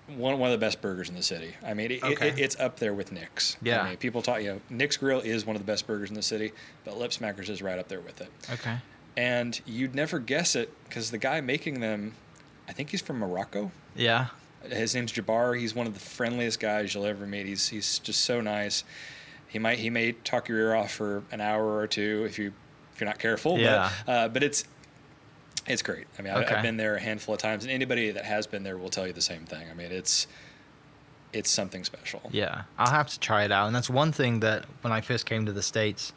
[0.07, 1.55] one one of the best burgers in the city.
[1.65, 2.29] I mean, it, Okay.
[2.29, 3.57] it, it's up there with Nick's.
[3.61, 3.81] Yeah.
[3.81, 4.41] I mean, people talk.
[4.41, 6.51] You know, Nick's Grill is one of the best burgers in the city,
[6.83, 8.29] but Lip Smackers is right up there with it.
[8.53, 8.77] Okay.
[9.17, 12.13] And you'd never guess it because the guy making them,
[12.67, 13.71] I think he's from Morocco.
[13.95, 14.27] Yeah.
[14.69, 15.59] His name's Jabbar.
[15.59, 17.45] He's one of the friendliest guys you'll ever meet.
[17.45, 18.83] He's he's just so nice.
[19.47, 22.51] He might he may talk your ear off for an hour or two if you
[22.93, 23.57] if you're not careful.
[23.59, 23.89] Yeah.
[24.05, 24.65] But, uh, but it's
[25.67, 26.07] it's great.
[26.17, 26.55] I mean, I, Okay.
[26.55, 29.07] I've been there a handful of times, and anybody that has been there will tell
[29.07, 29.67] you the same thing.
[29.69, 30.27] I mean, it's
[31.33, 32.21] it's something special.
[32.31, 33.67] Yeah, I'll have to try it out.
[33.67, 36.13] And that's one thing that when I first came to the States,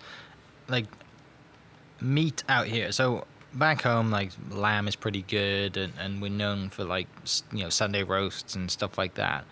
[0.68, 0.86] like
[2.00, 2.92] meat out here.
[2.92, 7.08] So back home, like lamb is pretty good, and, and we're known for like,
[7.52, 9.44] you know, Sunday roasts and stuff like that.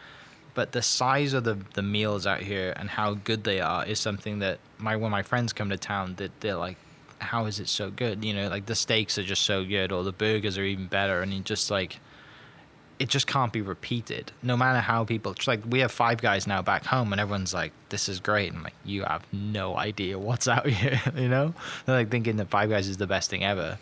[0.55, 3.99] But the size of the, the meals out here and how good they are is
[4.01, 6.79] something that my when my friends come to town that they're like,
[7.19, 8.25] how is it so good?
[8.25, 11.23] You know, like the steaks are just so good, or the burgers are even better,
[11.23, 11.99] and you just like
[12.99, 14.33] it just can't be repeated.
[14.43, 17.73] No matter how people like we have five guys now back home and everyone's like,
[17.91, 18.49] This is great.
[18.49, 21.55] And I'm like, you have no idea what's out here, you know?
[21.85, 23.79] They're like thinking that five guys is the best thing ever.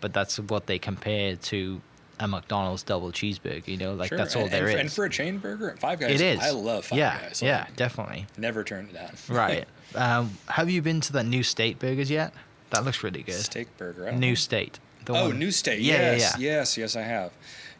[0.00, 1.80] But that's what they compare to
[2.18, 4.18] a McDonald's double cheeseburger, you know, like Sure.
[4.18, 4.80] that's all and, there and, is.
[4.80, 6.40] And for a chain burger, Five Guys, it is.
[6.40, 7.42] I love Five yeah, Guys.
[7.42, 8.26] Yeah, definitely.
[8.36, 9.12] Never turned it down.
[9.28, 9.66] Right.
[9.94, 12.34] um, have you been to that new state burgers yet?
[12.72, 13.34] That looks really good.
[13.34, 14.10] Steak burger.
[14.12, 14.34] New know.
[14.34, 14.78] state.
[15.04, 15.80] The Oh, one- New State.
[15.80, 16.56] Yeah, yes, yeah, yeah.
[16.58, 16.96] yes, yes.
[16.96, 17.32] I have.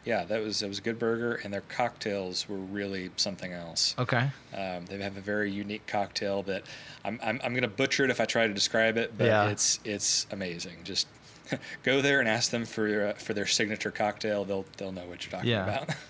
[0.05, 3.95] Yeah, that was it was a good burger, and their cocktails were really something else.
[3.97, 4.29] Okay.
[4.53, 6.63] Um, they have a very unique cocktail that
[7.05, 9.47] I'm I'm, I'm going to butcher it if I try to describe it, but Yeah.
[9.47, 10.77] it's it's amazing.
[10.83, 11.07] Just
[11.83, 14.43] go there and ask them for your, uh, for their signature cocktail.
[14.43, 15.63] They'll they'll know what you're talking Yeah.
[15.83, 15.95] about.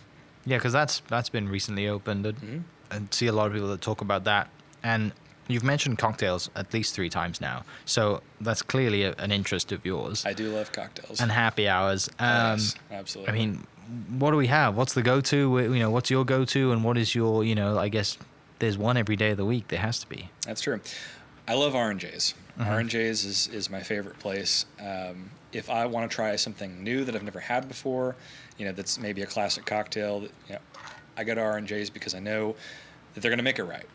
[0.45, 2.63] Yeah, because that's that's been recently opened, and, Mhm.
[2.91, 4.49] and see a lot of people that talk about that.
[4.83, 5.13] And
[5.47, 9.85] you've mentioned cocktails at least three times now, so that's clearly a, an interest of
[9.85, 10.25] yours.
[10.25, 11.21] I do love cocktails.
[11.21, 12.09] and happy hours.
[12.19, 13.33] Um, yes, absolutely.
[13.33, 13.67] I mean,
[14.17, 14.75] what do we have?
[14.77, 15.59] What's the go-to?
[15.59, 17.43] You know, what's your go-to, and what is your?
[17.43, 18.17] You know, I guess
[18.59, 19.67] there's one every day of the week.
[19.67, 20.29] There has to be.
[20.45, 20.79] That's true.
[21.47, 22.33] I love R&J's.
[22.57, 22.67] Mhm.
[22.67, 24.65] R&J's is, is my favorite place.
[24.79, 28.15] Um, if I want to try something new that I've never had before,
[28.57, 30.59] you know, that's maybe a classic cocktail, that, you know,
[31.17, 32.55] I go to R&J's because I know
[33.13, 33.85] that they're going to make it right.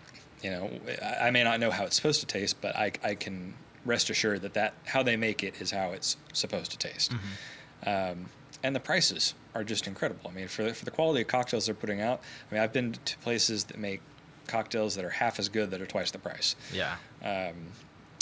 [0.42, 0.70] You know,
[1.02, 4.10] I, I may not know how it's supposed to taste, but I, I can rest
[4.10, 7.12] assured that, that how they make it is how it's supposed to taste.
[7.86, 8.26] Um,
[8.62, 10.30] and the prices are just incredible.
[10.30, 12.20] I mean, for the, for the quality of cocktails they're putting out,
[12.50, 14.00] I mean, I've been to places that make
[14.46, 16.56] cocktails that are half as good that are twice the price.
[16.72, 16.96] Yeah.
[17.22, 17.54] Um,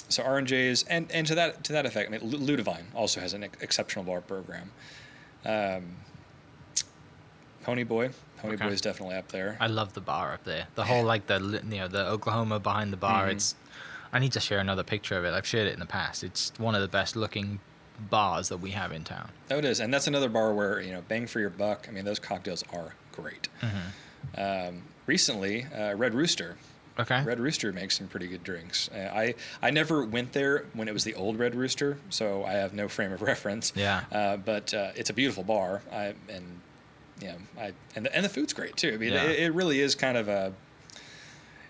[0.08, 2.84] so R and J's, and and to that to that effect, I mean, Lu- Ludivine
[2.94, 4.70] also has an ex- exceptional bar program.
[5.44, 5.96] Um,
[7.66, 8.64] Pony Boy, Pony Okay.
[8.64, 9.56] Boy is definitely up there.
[9.58, 10.68] I love the bar up there.
[10.76, 13.26] The whole like the you know the Oklahoma behind the bar.
[13.26, 13.32] Mhm.
[13.32, 13.56] It's.
[14.12, 15.34] I need to share another picture of it.
[15.34, 16.22] I've shared it in the past.
[16.22, 17.58] It's one of the best looking
[17.98, 19.30] bars that we have in town.
[19.50, 21.86] Oh, it is, and that's another bar where you know, bang for your buck.
[21.88, 23.48] I mean, those cocktails are great.
[24.38, 26.56] Um, recently, uh, Red Rooster.
[26.98, 27.22] Okay.
[27.24, 28.88] Red Rooster makes some pretty good drinks.
[28.94, 32.52] Uh, I I never went there when it was the old Red Rooster, so I
[32.52, 33.72] have no frame of reference.
[33.74, 34.04] Yeah.
[34.12, 35.82] Uh, but uh, it's a beautiful bar.
[35.92, 36.60] I and
[37.20, 38.92] you know I and the, and the food's great too.
[38.94, 39.24] I mean, Yeah.
[39.24, 40.52] it, it really is kind of a.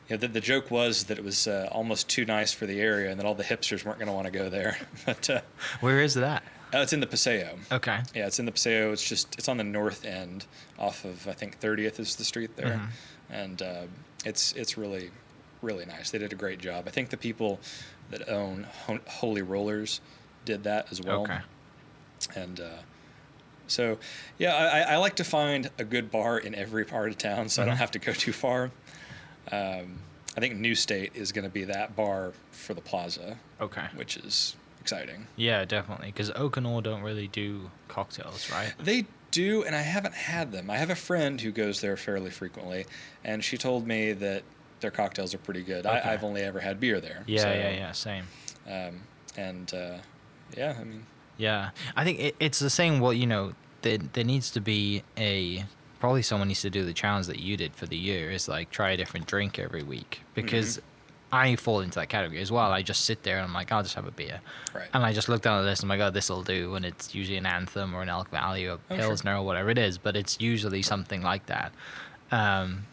[0.08, 2.80] You know, the, the joke was that it was uh, almost too nice for the
[2.80, 4.78] area, and that all the hipsters weren't going to want to go there.
[5.06, 5.40] but uh,
[5.80, 6.44] Where is that?
[6.72, 7.58] uh, it's in the Paseo.
[7.72, 7.98] Okay.
[8.14, 8.92] Yeah, it's in the Paseo.
[8.92, 10.46] It's just it's on the north end,
[10.78, 12.88] off of I think 30th is the street there, Mhm.
[13.30, 13.82] and uh,
[14.24, 15.10] it's it's really
[15.62, 16.10] really nice.
[16.10, 16.84] They did a great job.
[16.86, 17.58] I think the people
[18.10, 20.00] that own Ho- Holey Rollers
[20.44, 21.22] did that as well.
[21.22, 21.38] Okay.
[22.36, 22.68] And uh,
[23.66, 23.98] so,
[24.38, 27.48] yeah, I, I- I like to find a good bar in every part of town,
[27.48, 27.68] so I Mhm.
[27.68, 28.70] don't have to go too far.
[29.50, 30.00] Um,
[30.36, 33.86] I think New State is going to be that bar for the Plaza, Okay.
[33.94, 35.26] which is exciting.
[35.36, 36.08] Yeah, definitely.
[36.08, 38.74] Because Oak & Ore don't really do cocktails, right?
[38.78, 40.70] They do, and I haven't had them.
[40.70, 42.86] I have a friend who goes there fairly frequently,
[43.24, 44.42] and she told me that
[44.80, 45.86] their cocktails are pretty good.
[45.86, 45.98] Okay.
[45.98, 47.22] I, I've only ever had beer there.
[47.26, 47.92] Yeah, so, yeah, yeah.
[47.92, 48.24] Same.
[48.68, 49.00] Um,
[49.38, 49.98] and uh,
[50.56, 51.06] yeah, I mean,
[51.38, 53.00] Yeah, I think it, it's the same.
[53.00, 55.64] Well, you know, there, there needs to be a
[56.00, 58.70] probably someone needs to do the challenge that you did for the year is like
[58.70, 60.80] try a different drink every week because
[61.32, 62.70] I fall into that category as well.
[62.70, 64.40] I just sit there and I'm like, I'll just have a beer,
[64.74, 64.88] right.
[64.94, 66.84] and I just look down the list and I'm like, oh, this will do, and
[66.84, 69.08] it's usually an Anthem or an Elk Valley or Oh, sure.
[69.08, 71.72] Pilsner or whatever it is, but it's usually something like that.
[72.30, 72.86] Um,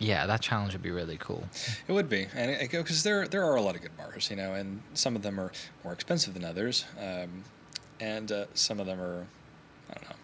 [0.00, 1.44] yeah, that challenge would be really cool.
[1.86, 4.54] It would be, and because there there are a lot of good bars, you know,
[4.54, 5.52] and some of them are
[5.84, 7.44] more expensive than others, um,
[8.00, 9.26] and uh, some of them are,
[9.90, 10.16] I don't know,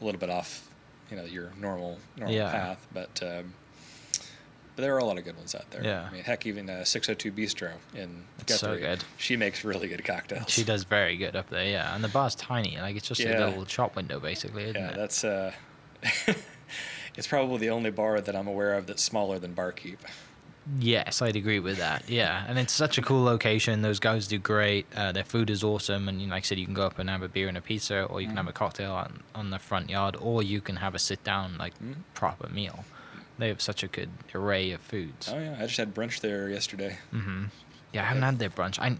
[0.00, 0.68] a little bit off,
[1.10, 2.50] you know, your normal normal Yeah.
[2.50, 2.86] path.
[2.94, 3.52] But um,
[4.76, 5.84] but there are a lot of good ones out there.
[5.84, 6.08] Yeah.
[6.08, 9.04] I mean, heck, even uh, 602 Bistro in It's so good.
[9.18, 10.50] she makes really good cocktails.
[10.50, 11.94] She does very good up there, yeah.
[11.94, 13.44] And the bar's tiny, like it's just Yeah.
[13.44, 14.96] a little shop window basically, isn't Yeah, it?
[14.96, 15.52] that's uh,
[17.16, 19.98] it's probably the only bar that I'm aware of that's smaller than Barkeep.
[20.78, 22.08] Yes, I'd agree with that.
[22.08, 23.82] Yeah, and it's such a cool location.
[23.82, 24.86] Those guys do great.
[24.96, 26.98] Uh, their food is awesome, and you know, like I said, you can go up
[26.98, 29.50] and have a beer and a pizza, or you can have a cocktail on, on
[29.50, 31.96] the front yard, or you can have a sit down like Mm.
[32.14, 32.84] proper meal.
[33.36, 35.28] They have such a good array of foods.
[35.30, 36.96] Oh yeah, I just had brunch there yesterday.
[37.10, 37.44] hmm
[37.92, 38.78] Yeah, I haven't had their brunch.
[38.78, 38.96] I,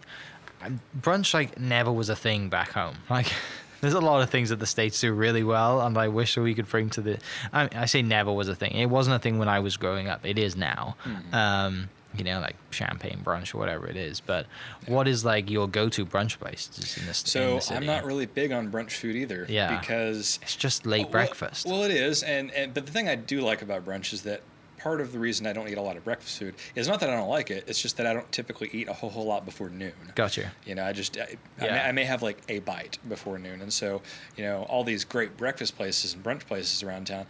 [0.60, 2.96] I brunch like never was a thing back home.
[3.08, 3.32] Like,
[3.84, 6.42] there's a lot of things that the states do really well, and I wish that
[6.42, 7.18] we could bring to the.
[7.52, 8.72] I, I say never was a thing.
[8.72, 10.24] It wasn't a thing when I was growing up.
[10.26, 10.96] It is now.
[11.04, 11.32] Mhm.
[11.34, 14.20] Um, you know, like champagne brunch or whatever it is.
[14.20, 14.46] But
[14.86, 17.22] what is like your go-to brunch place in this?
[17.24, 17.76] in So city?
[17.76, 19.46] I'm not really big on brunch food either.
[19.48, 19.80] Yeah.
[19.80, 21.66] Because It's just late Well- breakfast.
[21.66, 24.42] Well, it is, and, and but the thing I do like about brunch is that
[24.84, 27.08] part of the reason I don't eat a lot of breakfast food is not that
[27.08, 27.64] I don't like it.
[27.66, 29.94] It's just that I don't typically eat a whole whole lot before noon.
[30.14, 30.52] Gotcha.
[30.66, 33.62] You know, I just I, I, may, I may have like a bite before noon,
[33.62, 34.02] and so
[34.36, 37.24] you know all these great breakfast places and brunch places around town.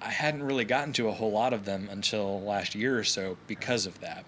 [0.00, 3.36] I hadn't really gotten to a whole lot of them until last year or so
[3.48, 4.24] because of that.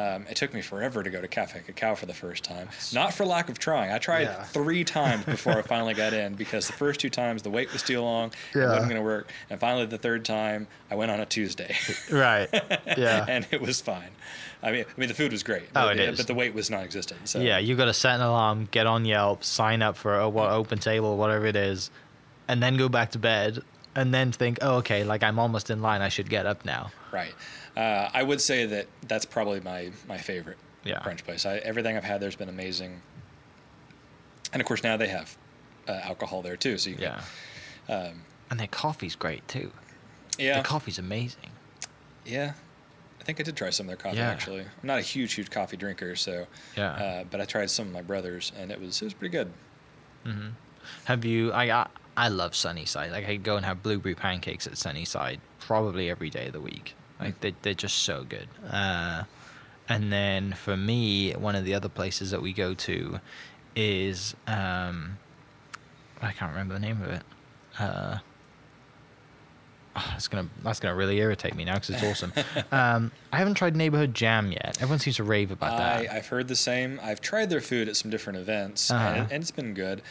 [0.00, 2.68] Um, it took me forever to go to Cafe Cacao for the first time.
[2.94, 3.90] Not for lack of trying.
[3.92, 4.42] I tried Yeah.
[4.44, 7.82] three times before I finally got in because the first two times the wait was
[7.82, 8.28] too long.
[8.54, 8.66] It Yeah.
[8.68, 9.30] wasn't going to work.
[9.50, 11.76] And finally, the third time, I went on a Tuesday.
[12.10, 12.48] Right.
[12.96, 13.26] Yeah.
[13.28, 14.10] and it was fine.
[14.62, 15.64] I mean, I mean, the food was great.
[15.76, 16.16] Oh, but, it is.
[16.18, 17.28] But the wait was non-existent.
[17.28, 20.28] So Yeah, you got to set an alarm, get on Yelp, sign up for a
[20.28, 21.90] what, open table, whatever it is,
[22.48, 23.60] and then go back to bed,
[23.96, 26.00] and then think, oh, okay, like I'm almost in line.
[26.02, 26.90] I should get up now.
[27.12, 27.34] Right.
[27.76, 31.00] Uh, I would say that that's probably my my favorite Yeah.
[31.00, 31.44] brunch place.
[31.46, 33.00] I, everything I've had there's been amazing.
[34.52, 35.36] And of course now they have
[35.88, 37.20] uh, alcohol there too, so you Yeah.
[37.86, 38.06] can.
[38.10, 39.72] Um, And their coffee's great too.
[40.38, 40.58] yeah.
[40.58, 41.50] The coffee's amazing.
[42.24, 42.52] yeah.
[43.20, 44.30] I think I did try some of their coffee Yeah.
[44.30, 44.62] actually.
[44.62, 46.46] I'm not a huge huge coffee drinker, so.
[46.74, 46.92] Yeah.
[46.92, 49.52] Uh, but I tried some of my brothers, and it was it was pretty good.
[50.24, 50.48] hmm
[51.04, 51.52] Have you?
[51.52, 51.86] I I,
[52.20, 53.12] I love Sunnyside.
[53.12, 56.60] Like I could go and have blueberry pancakes at Sunnyside probably every day of the
[56.60, 56.94] week.
[57.18, 58.46] Like they they're just so good.
[58.70, 59.22] Uh,
[59.88, 63.20] and then for me, one of the other places that we go to
[63.74, 65.16] is um,
[66.20, 67.22] I can't remember the name of it.
[67.78, 68.18] Uh,
[69.96, 72.34] oh, that's gonna that's gonna really irritate me now because it's awesome.
[72.70, 74.76] um, I haven't tried Neighborhood Jam yet.
[74.82, 76.12] Everyone seems to rave about I, that.
[76.12, 77.00] I've heard the same.
[77.02, 79.08] I've tried their food at some different events, Uh-huh.
[79.08, 80.02] and, and it's been good.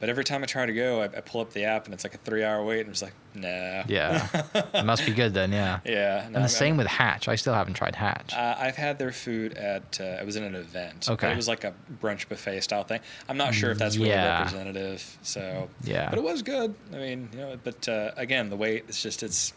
[0.00, 2.04] But every time I try to go, I, I pull up the app, and it's
[2.04, 3.82] like a three-hour wait, and it's like, nah.
[3.88, 4.28] yeah,
[4.74, 5.50] it must be good then.
[5.50, 5.80] Yeah.
[5.84, 6.20] Yeah.
[6.20, 7.26] no, And the I'm- same with Hatch.
[7.28, 8.32] I still haven't tried Hatch.
[8.34, 10.00] Uh, I've had their food at.
[10.00, 11.08] Uh, I was in an event.
[11.10, 11.32] Okay.
[11.32, 13.00] It was like a brunch buffet style thing.
[13.28, 14.38] I'm not sure if that's really Yeah.
[14.38, 15.18] representative.
[15.22, 15.68] So.
[15.82, 16.08] Yeah.
[16.10, 16.74] But it was good.
[16.92, 18.84] I mean, you know, but uh, again, the wait.
[18.88, 19.52] It's just it's.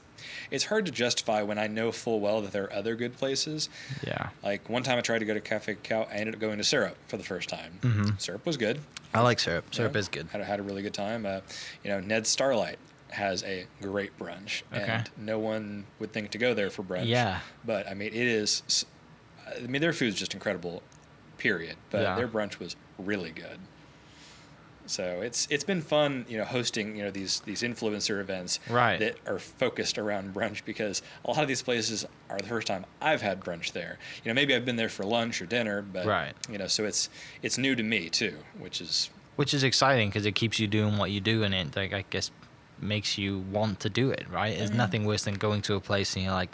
[0.52, 3.70] It's hard to justify when I know full well that there are other good places.
[4.06, 4.30] yeah.
[4.44, 6.64] Like one time I tried to go to Cafe Cacao, I ended up going to
[6.64, 7.80] Syrup for the first time.
[7.82, 8.20] Mhm.
[8.22, 8.80] Syrup was good.
[9.14, 9.66] I like syrup.
[9.72, 10.28] you Syrup know, is good.
[10.32, 11.26] Had, had a really good time.
[11.26, 11.42] Uh,
[11.84, 14.84] you know, Ned Starlight has a great brunch, Okay.
[14.90, 17.08] and no one would think to go there for brunch.
[17.08, 17.40] Yeah.
[17.66, 18.86] But I mean, it is.
[19.54, 20.82] I mean, their food's just incredible.
[21.38, 21.76] Period.
[21.90, 22.16] But Yeah.
[22.16, 23.60] their brunch was really good.
[24.92, 29.00] So it's it's been fun, you know, hosting you know these these influencer events Right.
[29.00, 32.86] that are focused around brunch because a lot of these places are the first time
[33.02, 33.98] I've had brunch there.
[34.24, 36.34] You know, maybe I've been there for lunch or dinner, but Right.
[36.50, 37.10] you know, so it's
[37.42, 40.98] it's new to me too, which is Which is exciting because it keeps you doing
[40.98, 42.30] what you do, and it like I guess
[42.80, 44.26] makes you want to do it.
[44.30, 44.58] Right?
[44.58, 44.76] There's Mhm.
[44.76, 46.52] nothing worse than going to a place and you're like,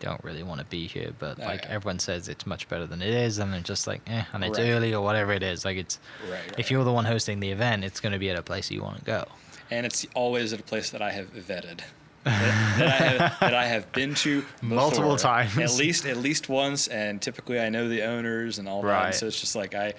[0.00, 3.02] don't really want to be here, but Oh, like everyone says it's much better than
[3.02, 4.68] it is, and it's just like, eh, and it's Right.
[4.70, 5.64] early or whatever it is.
[5.64, 5.98] Like it's
[6.30, 6.40] right.
[6.58, 8.82] if you're the one hosting the event, it's going to be at a place you
[8.82, 9.24] want to go.
[9.70, 11.80] and it's always at a place that I have vetted.
[12.24, 15.56] that, that I have, that I have been to Multiple times.
[15.58, 19.06] at least at least once, and typically I know the owners and all that.
[19.06, 19.94] And so it's just like I,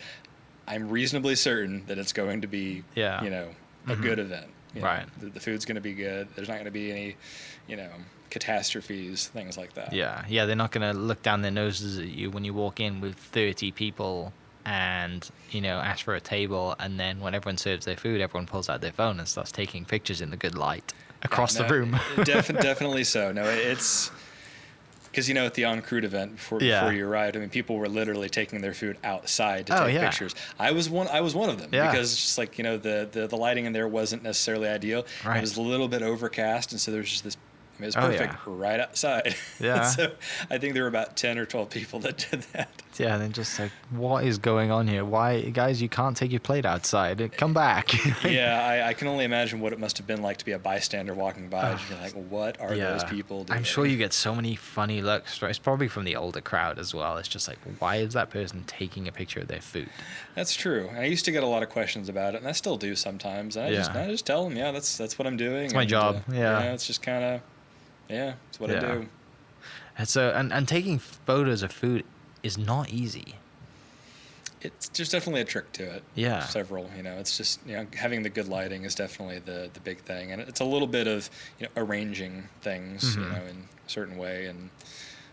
[0.67, 3.23] I'm reasonably certain that it's going to be, Yeah.
[3.23, 3.49] you know,
[3.88, 4.01] a Mhm.
[4.01, 4.47] good event.
[4.75, 4.88] you know.
[4.88, 5.05] Right.
[5.19, 6.27] the, the food's going to be good.
[6.35, 7.15] There's not going to be any,
[7.67, 7.89] you know,
[8.30, 9.94] catastrophes, things like that.
[9.94, 12.80] Yeah, yeah, they're not going to look down their noses at you when you walk
[12.80, 14.34] in with 30 people
[14.65, 16.76] and, you know, ask for a table.
[16.80, 19.86] And then when everyone serves their food, everyone pulls out their phone and starts taking
[19.86, 22.00] pictures in the good light across Yeah, the room.
[22.24, 23.32] def- definitely so.
[23.32, 24.12] No, it's
[25.12, 26.82] because you know at the on crude event before Yeah.
[26.82, 29.96] before you arrived, I mean people were literally taking their food outside to Oh, take
[29.96, 30.08] yeah.
[30.08, 30.36] pictures.
[30.60, 31.08] I was one.
[31.08, 31.89] I was one of them Yeah.
[31.92, 35.06] because it's just like you know the, the the lighting in there wasn't necessarily ideal.
[35.26, 35.38] Right.
[35.38, 37.38] It was a little bit overcast, and so there was just this
[37.80, 38.39] mean, it's Oh, perfect yeah.
[38.46, 39.36] right outside.
[39.60, 39.84] Yeah.
[39.84, 40.12] so
[40.50, 42.70] I think there were about ten or twelve people that did that.
[42.98, 45.06] Yeah, and then just like, what is going on here?
[45.06, 47.32] Why, guys, you can't take your plate outside.
[47.38, 47.94] Come back.
[48.26, 50.60] yeah, I, I can only imagine what it must have been like to be a
[50.60, 51.76] bystander walking by.
[51.76, 53.58] Just like, what are those people doing?
[53.58, 55.42] I'm sure you get so many funny looks.
[55.42, 57.18] It's probably from the older crowd as well.
[57.18, 59.89] It's just like, why is that person taking a picture of their food?
[60.36, 60.89] That's true.
[60.94, 63.56] I used to get a lot of questions about it, and I still do sometimes.
[63.56, 64.04] And I just Yeah.
[64.04, 65.65] I just tell them, yeah, that's that's what I'm doing.
[65.65, 66.60] It's my and, job, uh, yeah.
[66.60, 67.42] you know, it's just kind of,
[68.10, 69.08] yeah, it's what I do.
[69.98, 72.06] And so, and, and taking photos of food
[72.43, 73.36] is not easy.
[74.62, 76.04] It's there's definitely a trick to it.
[76.15, 76.41] Yeah.
[76.41, 79.80] Several, you know, it's just you know having the good lighting is definitely the the
[79.80, 83.30] big thing, and it's a little bit of you know arranging things, you Mhm.
[83.30, 84.69] know, in a certain way, and.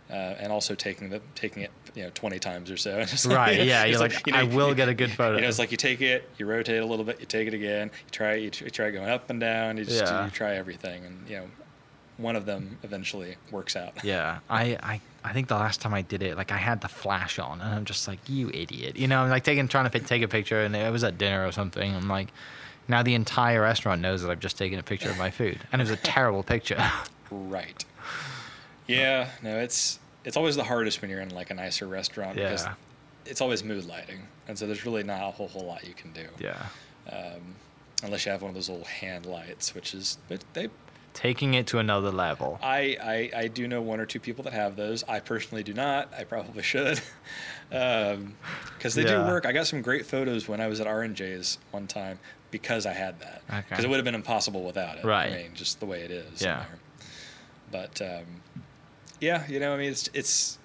[0.09, 3.65] Uh, and also taking the taking it you know 20 times or so Just Right,
[3.65, 5.35] yeah, it's you're like, I will get a good photo.
[5.35, 7.55] you know it's like you take it you rotate a little bit you take it
[7.55, 10.25] again you try you, you try going up and down you just Yeah.
[10.27, 11.47] you try everything and you know
[12.19, 16.03] one of them eventually works out Yeah, I, I, I think the last time I
[16.03, 19.07] did it, like I had the flash on, and I'm just like, you idiot, you
[19.09, 21.47] know, I'm like taking, trying to pick, take a picture, and it was at dinner
[21.47, 21.95] or something.
[21.95, 22.29] I'm like,
[22.89, 25.83] now the entire restaurant knows that I've just taken a picture of my food, and
[25.83, 26.83] it was a terrible picture.
[27.31, 27.85] Right.
[28.87, 32.67] Yeah, no, it's it's always the hardest when you're in like a nicer restaurant because
[33.25, 36.13] it's always mood lighting, and so there's really not a whole whole lot you can
[36.13, 36.27] do.
[36.39, 36.67] yeah,
[37.11, 37.57] Um,
[38.05, 40.69] unless you have one of those little hand lights, which is but they
[41.17, 42.59] taking it to another level.
[42.63, 45.03] I, I I do know one or two people that have those.
[45.05, 46.13] I personally do not.
[46.17, 47.01] I probably should,
[47.71, 49.47] because they do work.
[49.47, 52.19] I got some great photos when I was at R and J's one time
[52.51, 53.43] because I had that.
[53.49, 53.65] Okay.
[53.69, 55.05] Because it would have been impossible without it.
[55.05, 55.33] Right.
[55.33, 56.43] I mean, just the way it is.
[56.43, 56.65] Yeah.
[57.73, 58.43] But um,
[59.21, 60.59] yeah, you know, I mean, it's it's.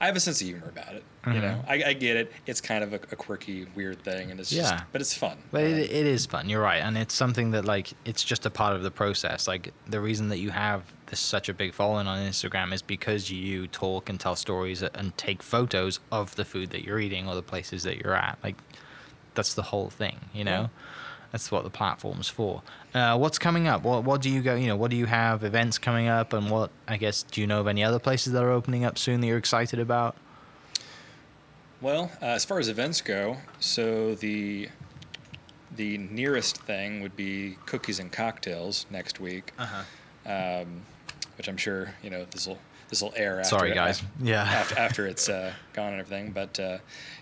[0.00, 1.04] I have a sense of humor about it.
[1.26, 1.68] You know, Mhm.
[1.68, 2.32] I, I get it.
[2.46, 4.82] It's kind of a, a quirky, weird thing, and it's just, Yeah.
[4.92, 5.36] but it's fun.
[5.50, 6.48] But Um, it, it is fun.
[6.48, 9.46] You're right, and it's something that like it's just a part of the process.
[9.48, 13.30] Like the reason that you have this such a big following on Instagram is because
[13.30, 17.34] you talk and tell stories and take photos of the food that you're eating or
[17.34, 18.38] the places that you're at.
[18.42, 18.56] Like
[19.34, 20.62] that's the whole thing, you know.
[20.62, 20.68] Yeah.
[21.32, 22.62] That's what the platform's for.
[22.94, 23.82] Uh, what's coming up?
[23.82, 24.54] What what do you go?
[24.54, 27.46] You know, what do you have events coming up, and what I guess do you
[27.46, 30.16] know of any other places that are opening up soon that you're excited about?
[31.80, 34.68] Well, uh, as far as events go, so the
[35.76, 39.66] the nearest thing would be cookies and cocktails next week, Uh
[40.26, 40.62] huh.
[40.62, 40.80] um,
[41.36, 43.38] which I'm sure you know this will this will air.
[43.40, 44.00] After, Sorry, guys.
[44.00, 44.42] af- Yeah.
[44.42, 46.78] After, after it's uh, gone and everything, but uh,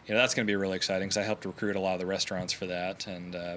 [0.07, 2.00] you know that's going to be really exciting because I helped recruit a lot of
[2.00, 3.57] the restaurants for that, and uh,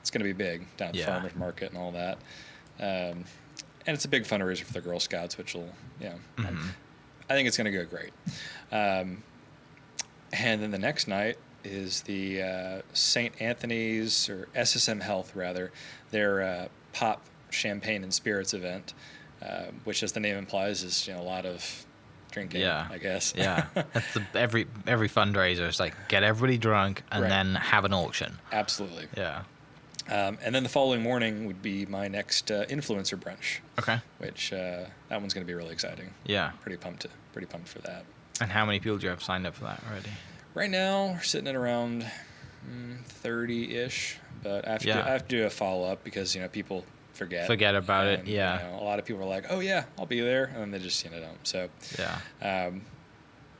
[0.00, 2.18] it's going to be big down at the farmers market and all that.
[2.80, 3.24] Um,
[3.86, 6.70] and it's a big fundraiser for the Girl Scouts, which will, you know, Mhm.
[7.30, 8.12] I think it's going to go great.
[8.72, 9.22] Um,
[10.32, 13.34] and then the next night is the uh, St.
[13.40, 15.72] Anthony's or SSM Health, rather,
[16.10, 18.94] their uh, pop champagne and spirits event,
[19.42, 21.84] uh, which, as the name implies, is you know a lot of
[22.30, 22.60] drinking.
[22.60, 22.86] Yeah.
[22.90, 23.32] I guess.
[23.36, 27.28] Yeah, that's the, every every fundraiser is like get everybody drunk and Right.
[27.30, 28.38] then have an auction.
[28.52, 29.06] Absolutely.
[29.16, 29.42] Yeah.
[30.10, 33.98] Um, and then the following morning would be my next uh, influencer brunch, Okay.
[34.18, 36.10] which uh, that one's going to be really exciting.
[36.24, 36.52] Yeah.
[36.62, 37.02] Pretty pumped.
[37.02, 38.04] To, pretty pumped for that.
[38.40, 40.10] And how many people do you have signed up for that already?
[40.54, 42.06] Right now, we're sitting at around
[43.06, 46.34] thirty ish, but I have, to do, I have to do a follow up because
[46.34, 47.46] you know people forget.
[47.46, 48.64] Forget about it, yeah.
[48.66, 50.70] You know, a lot of people are like, "Oh yeah, I'll be there," and then
[50.70, 51.46] they just you know don't.
[51.46, 51.68] So,
[51.98, 52.66] Yeah.
[52.66, 52.82] um,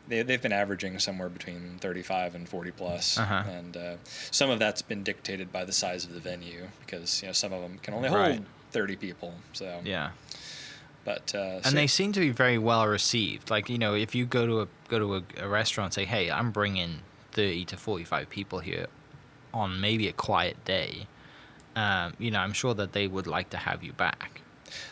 [0.08, 3.42] they they've been averaging somewhere between thirty five and forty plus, Uh-huh.
[3.50, 3.94] and uh,
[4.30, 7.52] some of that's been dictated by the size of the venue because you know some
[7.52, 8.42] of them can only hold Right.
[8.72, 9.34] thirty people.
[9.52, 10.10] So Yeah.
[11.04, 13.50] but uh, And so- they seem to be very well received.
[13.50, 16.04] Like you know, if you go to a go to a, a restaurant, and say,
[16.04, 17.00] "Hey, I'm bringing
[17.32, 18.86] thirty to forty-five people here
[19.54, 21.06] on maybe a quiet day,"
[21.76, 24.40] um, you know, I'm sure that they would like to have you back.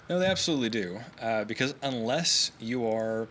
[0.08, 1.00] No, they absolutely do.
[1.20, 3.28] Uh, because unless you are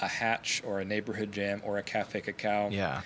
[0.00, 3.02] a Hatch or a Neighborhood Jam or a Cafe Cacao, Yeah.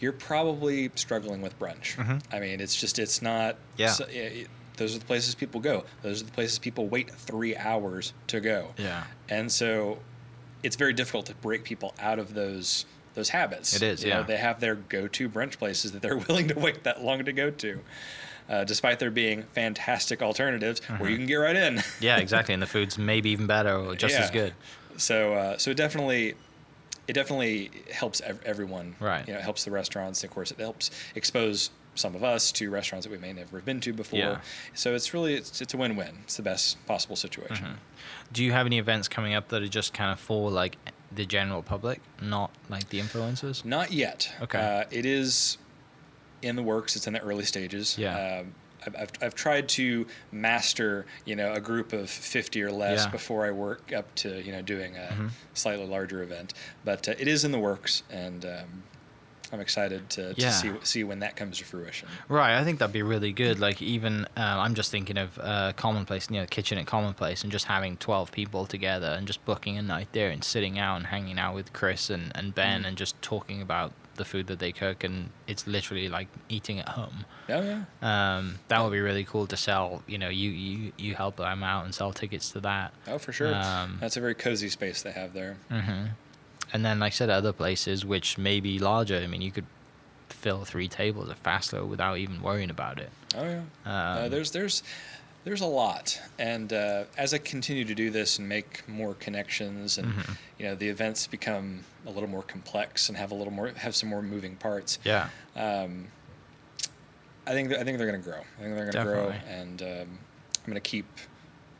[0.00, 1.94] you're probably struggling with brunch.
[1.96, 2.22] Mhm.
[2.32, 3.56] I mean, it's just it's not.
[3.76, 3.90] Yeah.
[3.92, 5.84] so- it- those are the places people go.
[6.02, 8.72] Those are the places people wait three hours to go.
[8.78, 9.04] Yeah.
[9.28, 9.98] And so,
[10.62, 13.76] it's very difficult to break people out of those those habits.
[13.76, 14.22] It is, You know, yeah.
[14.22, 17.50] they have their go-to brunch places that they're willing to wait that long to go
[17.50, 17.80] to,
[18.48, 21.82] uh, despite there being fantastic alternatives where you can get right in.
[22.00, 22.54] Yeah, exactly.
[22.54, 24.54] and the food's maybe even better or just as good.
[24.96, 26.34] So uh, so it definitely
[27.08, 28.96] it definitely helps ev- everyone.
[29.00, 29.26] Right.
[29.26, 30.22] You know, it helps the restaurants.
[30.24, 33.66] Of course, it helps expose some of us to restaurants that we may never have
[33.66, 34.18] been to before.
[34.18, 34.40] Yeah.
[34.74, 36.18] So it's really it's, it's a win-win.
[36.22, 37.66] It's the best possible situation.
[37.66, 37.74] Mm-hmm.
[38.32, 40.78] Do you have any events coming up that are just kind of for like
[41.14, 43.64] the general public, not like the influencers?
[43.64, 44.32] Not yet.
[44.40, 44.58] Okay.
[44.58, 45.58] Uh, it is
[46.40, 46.96] in the works.
[46.96, 47.98] It's in the early stages.
[47.98, 48.40] Yeah.
[48.40, 48.54] Um,
[48.86, 53.10] I've, I've, tried to master you know a group of 50 or less Yeah.
[53.10, 55.30] before I work up to you know doing a Mhm.
[55.54, 56.54] slightly larger event.
[56.84, 58.82] But uh, it is in the works, and um,
[59.52, 60.50] I'm excited to, to Yeah.
[60.50, 62.08] see see when that comes to fruition.
[62.28, 63.60] Right, I think that'd be really good.
[63.60, 67.52] Like even um, I'm just thinking of uh, Commonplace, you know, kitchen at Commonplace, and
[67.52, 71.06] just having twelve people together and just booking a night there and sitting out and
[71.08, 72.86] hanging out with Chris and, and Ben Mm.
[72.88, 76.88] and just talking about the food that they cook and it's literally like eating at
[76.90, 77.24] home.
[77.48, 77.84] Oh yeah.
[78.36, 80.02] Um, that would be really cool to sell.
[80.06, 82.92] You know, you you you help them out and sell tickets to that.
[83.06, 83.54] Oh, for sure.
[83.54, 85.56] Um, That's a very cozy space they have there.
[85.70, 86.06] hmm
[86.72, 89.16] And then, like I said, other places which may be larger.
[89.16, 89.66] I mean, you could
[90.28, 93.10] fill three tables at Fastlow without even worrying about it.
[93.36, 93.58] Oh yeah.
[93.86, 94.82] Um, uh, there's there's
[95.44, 99.98] there's a lot, and uh, as I continue to do this and make more connections,
[99.98, 100.36] and Mhm.
[100.58, 103.94] you know the events become a little more complex and have a little more have
[103.96, 104.98] some more moving parts.
[105.04, 105.28] Yeah.
[105.56, 106.08] Um,
[107.46, 108.38] I think I think they're going to grow.
[108.40, 109.88] I think they're going to grow, and um,
[110.58, 111.06] I'm going to keep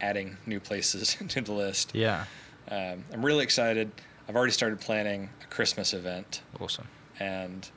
[0.00, 1.94] adding new places to the list.
[1.94, 2.24] Yeah.
[2.68, 3.92] Um, I'm really excited.
[4.28, 6.88] I've already started planning a Christmas event Awesome.
[7.20, 7.68] and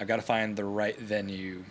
[0.00, 1.64] I've got to find the right venue.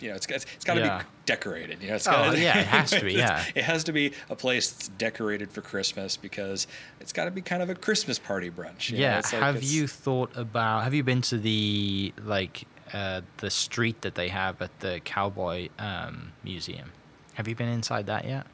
[0.00, 0.98] You know, it's it's, it's got to Yeah.
[0.98, 1.82] be decorated.
[1.82, 3.44] You know, it's Oh, gotta, yeah, it has to be, yeah.
[3.54, 6.66] it has to be a place that's decorated for Christmas because
[7.00, 8.90] it's got to be kind of a Christmas party brunch.
[8.90, 9.16] yeah.
[9.16, 10.84] Like have you thought about?
[10.84, 15.68] Have you been to the like uh, the street that they have at the Cowboy
[15.78, 16.92] um, Museum?
[17.34, 18.46] Have you been inside that yet?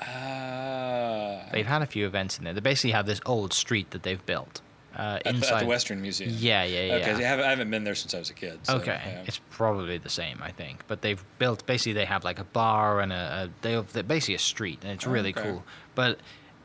[0.00, 2.52] Ah, They've had a few events in there.
[2.54, 4.60] They basically have this old street that they've built
[4.96, 5.54] uh, at, the, inside.
[5.54, 6.32] at the Western Museum.
[6.38, 6.94] Yeah, yeah, yeah.
[6.94, 8.60] Okay, I haven't, I haven't been there since I was a kid.
[8.64, 9.24] so, okay, yeah.
[9.26, 10.84] it's probably the same, I think.
[10.86, 14.34] But they've built basically they have like a bar and a, a they have basically
[14.34, 15.42] a street, and it's Oh, really okay.
[15.42, 15.64] cool.
[15.94, 16.18] But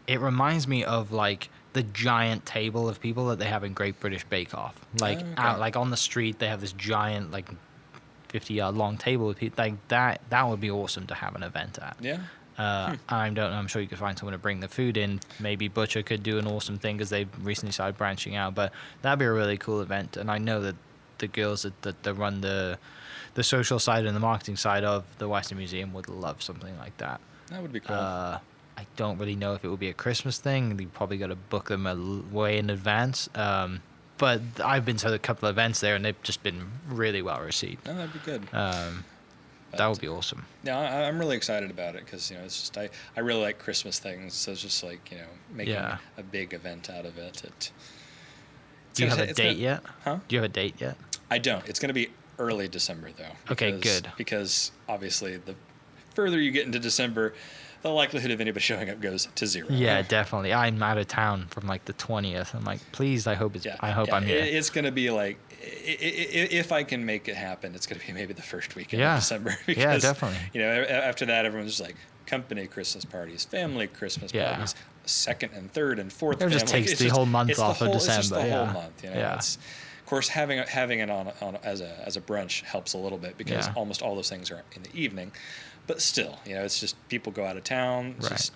[0.08, 4.00] it reminds me of like the giant table of people that they have in Great
[4.00, 4.76] British Bake Off.
[5.00, 5.34] Like Oh, okay.
[5.38, 7.50] out like on the street, they have this giant like
[8.30, 10.22] fifty yard long table with people like that.
[10.30, 11.96] That would be awesome to have an event at.
[12.02, 12.20] yeah.
[12.58, 13.58] Uh, I don't know.
[13.58, 15.20] I'm sure you could find someone to bring the food in.
[15.40, 18.56] Maybe Butcher could do an awesome thing because they've recently started branching out.
[18.56, 20.18] But that'd be a really cool event.
[20.18, 20.76] And I know that
[21.20, 22.78] the girls that, that, that run the
[23.36, 26.98] the social side and the marketing side of the Western Museum would love something like
[26.98, 27.22] that.
[27.52, 27.96] That would be cool.
[27.96, 28.40] Uh,
[28.76, 30.80] I don't really know if it would be a Christmas thing.
[30.80, 33.30] You probably got to book them a l- way in advance.
[33.36, 33.82] Um,
[34.18, 37.40] but I've been to a couple of events there, and they've just been really well
[37.40, 37.86] received.
[37.86, 38.48] no, that'd be good.
[38.54, 39.06] Um,
[39.72, 40.46] that would be awesome.
[40.64, 43.42] Yeah, I, I'm really excited about it because you know it's just I, I really
[43.42, 45.98] like Christmas things, so it's just like you know making Yeah.
[46.18, 47.44] a big event out of it.
[47.44, 47.72] it
[48.94, 49.84] Do you have a date gonna- yet?
[50.04, 50.20] Huh?
[50.28, 50.98] Do you have a date yet?
[51.30, 51.68] I don't.
[51.68, 52.10] It's going to be
[52.40, 53.52] early December though.
[53.54, 54.10] Okay, good.
[54.18, 55.56] Because obviously, the
[56.16, 57.34] further you get into December,
[57.82, 59.68] the likelihood of anybody showing up goes to zero.
[59.70, 60.54] Yeah, definitely.
[60.54, 62.54] I'm out of town from like the twentieth.
[62.56, 63.28] I'm like, please.
[63.28, 63.66] I hope it's.
[63.66, 64.38] Yeah, I hope yeah, I'm here.
[64.44, 68.14] it's going to be like, if I can make it happen, it's going to be
[68.14, 69.16] maybe the first weekend Yeah.
[69.16, 69.56] of December.
[69.68, 70.40] Yeah, definitely.
[70.54, 74.50] You know, after that, everyone's just like company Christmas parties, family Christmas Yeah.
[74.56, 74.76] parties,
[75.06, 76.42] second and third and fourth.
[76.42, 78.36] It just takes It's the whole month it's the off of whole- It's just the
[78.42, 79.04] December, whole month.
[79.04, 79.36] You know, Yeah.
[79.36, 82.98] it's, of course, having having it on, on as a as a brunch helps a
[82.98, 83.74] little bit because Yeah.
[83.76, 85.32] almost all those things are in the evening.
[85.88, 88.16] But still, you know, it's just people go out of town.
[88.18, 88.38] It's Right.
[88.38, 88.52] just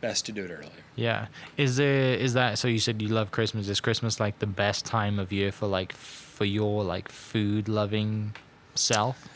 [0.00, 0.70] best to do it early.
[0.96, 1.26] yeah.
[1.58, 2.14] Is there?
[2.14, 2.58] Is that?
[2.58, 3.68] So you said you love Christmas.
[3.68, 8.34] Is Christmas like the best time of year for like for your like food loving
[8.74, 9.28] self?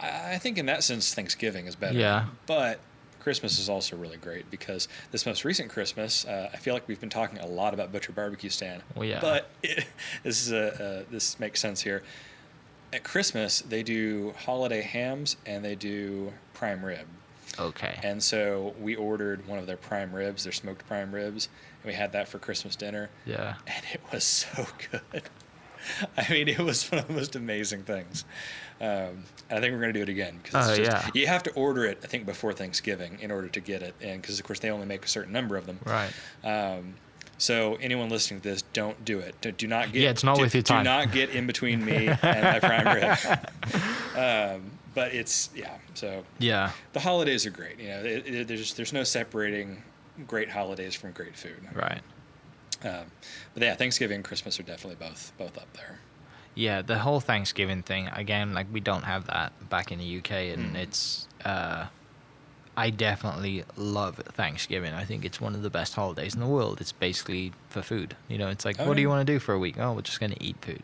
[0.00, 1.98] I think in that sense, Thanksgiving is better.
[1.98, 2.26] Yeah.
[2.46, 2.78] But
[3.20, 7.00] Christmas is also really great because this most recent Christmas, uh, I feel like we've
[7.00, 8.82] been talking a lot about Butcher Barbecue Stand.
[8.94, 9.18] Well, yeah.
[9.20, 9.86] But it,
[10.22, 12.02] this is a, uh, this makes sense here.
[12.94, 17.06] At Christmas, they do holiday hams and they do prime rib.
[17.58, 17.98] Okay.
[18.02, 21.48] And so we ordered one of their prime ribs, their smoked prime ribs,
[21.82, 23.10] and we had that for Christmas dinner.
[23.26, 23.54] yeah.
[23.66, 24.24] And it was
[24.54, 25.22] so good.
[26.16, 28.24] I mean, it was one of the most amazing things.
[28.80, 31.10] Um, and I think we're going to do it again because Oh, just, yeah.
[31.14, 33.94] you have to order it, I think, before Thanksgiving in order to get it.
[34.00, 35.78] And because, of course, they only make a certain number of them.
[35.84, 36.10] Right.
[36.42, 36.94] Um,
[37.38, 39.34] so anyone listening to this, don't do it.
[39.40, 40.02] Do, do not get.
[40.02, 40.84] Yeah, it's not do, worth your time.
[40.84, 43.38] Do not get in between me and my prime rib.
[44.16, 45.74] Um, but it's yeah.
[45.94, 46.70] So Yeah.
[46.92, 47.80] the holidays are great.
[47.80, 49.82] You know, it, it, there's there's no separating
[50.26, 51.60] great holidays from great food.
[51.72, 52.02] Right.
[52.84, 53.06] Um,
[53.54, 56.00] but yeah, Thanksgiving and Christmas are definitely both both up there.
[56.54, 60.30] Yeah, the whole Thanksgiving thing again, like we don't have that back in the UK,
[60.56, 60.82] and Mm.
[60.82, 61.26] it's.
[61.44, 61.86] Uh,
[62.76, 64.92] I definitely love Thanksgiving.
[64.94, 66.80] I think it's one of the best holidays in the world.
[66.80, 68.16] It's basically for food.
[68.28, 69.78] You know, it's like, Oh, what do you want to do for a week?
[69.78, 70.82] Oh, we're just going to eat food.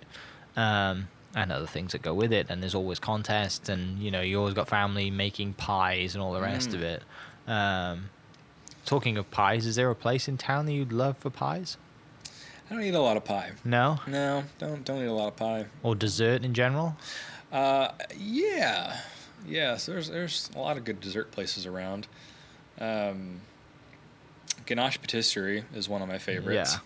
[0.56, 2.46] Um, and other things that go with it.
[2.48, 6.32] And there's always contests, and you know, you always got family making pies and all
[6.32, 6.84] the rest of Mm.
[6.84, 7.02] it.
[7.50, 8.10] Um,
[8.84, 11.76] talking of pies, is there a place in town that you'd love for pies?
[12.70, 13.50] I don't eat a lot of pie.
[13.64, 15.66] No, No, don't don't eat a lot of pie.
[15.82, 16.96] or dessert in general?
[17.52, 19.00] Uh, yeah,
[19.46, 22.06] Yeah, so there's there's a lot of good dessert places around.
[22.80, 23.40] Um,
[24.66, 26.76] Ganache Patisserie is one of my favorites.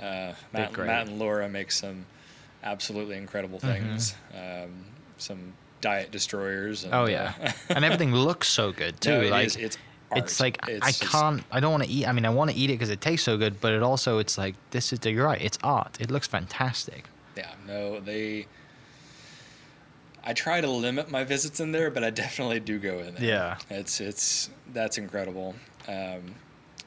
[0.00, 0.76] Uh, Matt.
[0.76, 2.06] Matt and Laura make some
[2.62, 3.72] absolutely incredible Mhm.
[3.72, 4.14] things.
[4.34, 4.84] Um,
[5.18, 6.84] some diet destroyers.
[6.84, 9.10] And, Oh yeah, uh, and everything looks so good too.
[9.10, 9.78] no, it like is- it's
[10.14, 11.42] it's like It's I can't.
[11.50, 12.06] I don't want to eat.
[12.06, 14.18] I mean, I want to eat it because it tastes so good, but it also
[14.18, 15.00] it's like this is.
[15.04, 15.40] You're right.
[15.42, 15.96] It's art.
[16.00, 17.06] It looks fantastic.
[17.36, 18.46] Yeah, no, they.
[20.24, 23.24] I try to limit my visits in there, but I definitely do go in there.
[23.24, 23.58] Yeah.
[23.70, 25.54] it's it's that's incredible,
[25.86, 26.34] um,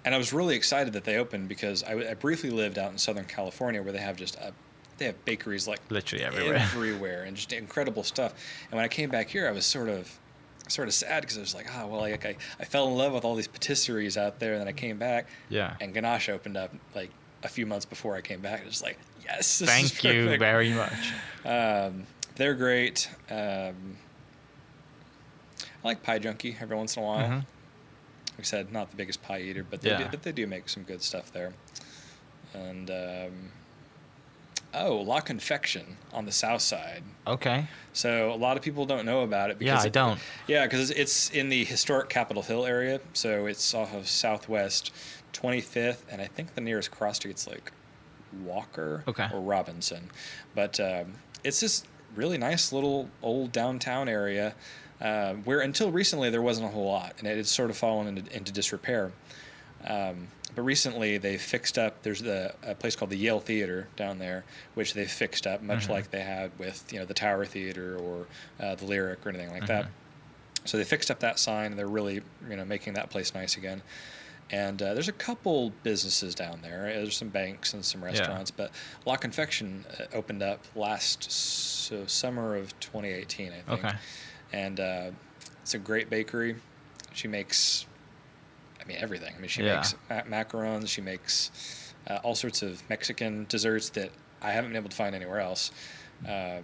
[0.03, 2.97] and I was really excited that they opened because I, I briefly lived out in
[2.97, 4.53] Southern California where they have just a,
[4.97, 6.55] they have bakeries like Literally everywhere.
[6.73, 8.33] everywhere, and just incredible stuff.
[8.71, 10.11] And when I came back here, I was sort of
[10.67, 13.13] sort of sad because I was like, oh well, like I, I fell in love
[13.13, 15.75] with all these patisseries out there, and then I came back, Yeah.
[15.79, 17.11] and Ganache opened up like
[17.43, 18.61] a few months before I came back.
[18.61, 21.13] It was like, yes, Thank you very much.
[21.45, 22.07] Um,
[22.37, 23.09] they're great.
[23.29, 23.97] Um,
[25.83, 27.27] I like Pie Junkie every once in a while.
[27.29, 27.31] Mhm.
[28.31, 29.97] Like I said, not the biggest pie eater, but they Yeah.
[30.03, 31.53] do, but they do make some good stuff there.
[32.53, 33.51] And um,
[34.73, 37.03] oh, La Confection on the south side.
[37.25, 37.65] Okay.
[37.93, 39.57] So a lot of people don't know about it.
[39.59, 40.19] Because Yeah, I it- don't.
[40.47, 44.91] Yeah, because it's in the historic Capitol Hill area, so it's off of Southwest
[45.33, 47.71] 25th, and I think the nearest cross street's like
[48.43, 49.27] Walker Okay.
[49.33, 50.09] or Robinson.
[50.53, 51.83] But um, it's this
[52.17, 54.53] really nice little old downtown area
[54.99, 58.07] uh, where until recently there wasn't a whole lot, and it had sort of fallen
[58.17, 59.11] into, into disrepair.
[59.85, 62.01] Um, but recently they fixed up.
[62.01, 64.43] There's the, a place called the Yale Theater down there,
[64.73, 65.89] which they fixed up, much Mhm.
[65.91, 68.25] like they had with you know the Tower Theater or
[68.59, 69.85] uh, the Lyric or anything like that.
[69.85, 69.89] Mhm.
[70.65, 73.55] So they fixed up that sign, and they're really you know making that place nice
[73.55, 73.83] again.
[74.49, 76.83] And uh, there's a couple businesses down there.
[76.93, 78.71] There's some banks and some restaurants, but
[79.05, 83.83] La Confection uh, opened up last so summer of 2018, I think.
[83.85, 83.95] Okay.
[84.53, 85.11] And uh,
[85.61, 86.55] it's a great bakery.
[87.13, 87.85] She makes,
[88.81, 89.33] I mean, everything.
[89.35, 89.75] I mean, she Yeah.
[89.75, 90.87] makes ma- macarons.
[90.87, 91.51] She makes
[92.09, 95.71] uh, all sorts of Mexican desserts that I haven't been able to find anywhere else.
[96.25, 96.63] Um,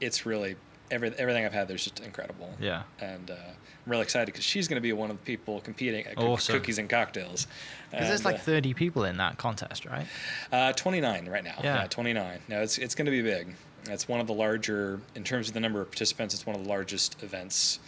[0.00, 0.56] it's really
[0.90, 2.50] every, everything I've had there's just incredible.
[2.60, 2.82] Yeah.
[3.00, 6.06] And uh, I'm really excited because she's going to be one of the people competing
[6.06, 6.56] at Awesome.
[6.56, 7.46] cookies and cocktails.
[7.90, 10.06] Because there's like uh, 30 people in that contest, right?
[10.52, 11.56] uh, 29 right now.
[11.62, 11.86] Yeah.
[11.88, 12.40] 29.
[12.48, 13.54] No, it's it's going to be big.
[13.88, 16.62] It's one of the larger, in terms of the number of participants, it's one of
[16.64, 17.78] the largest events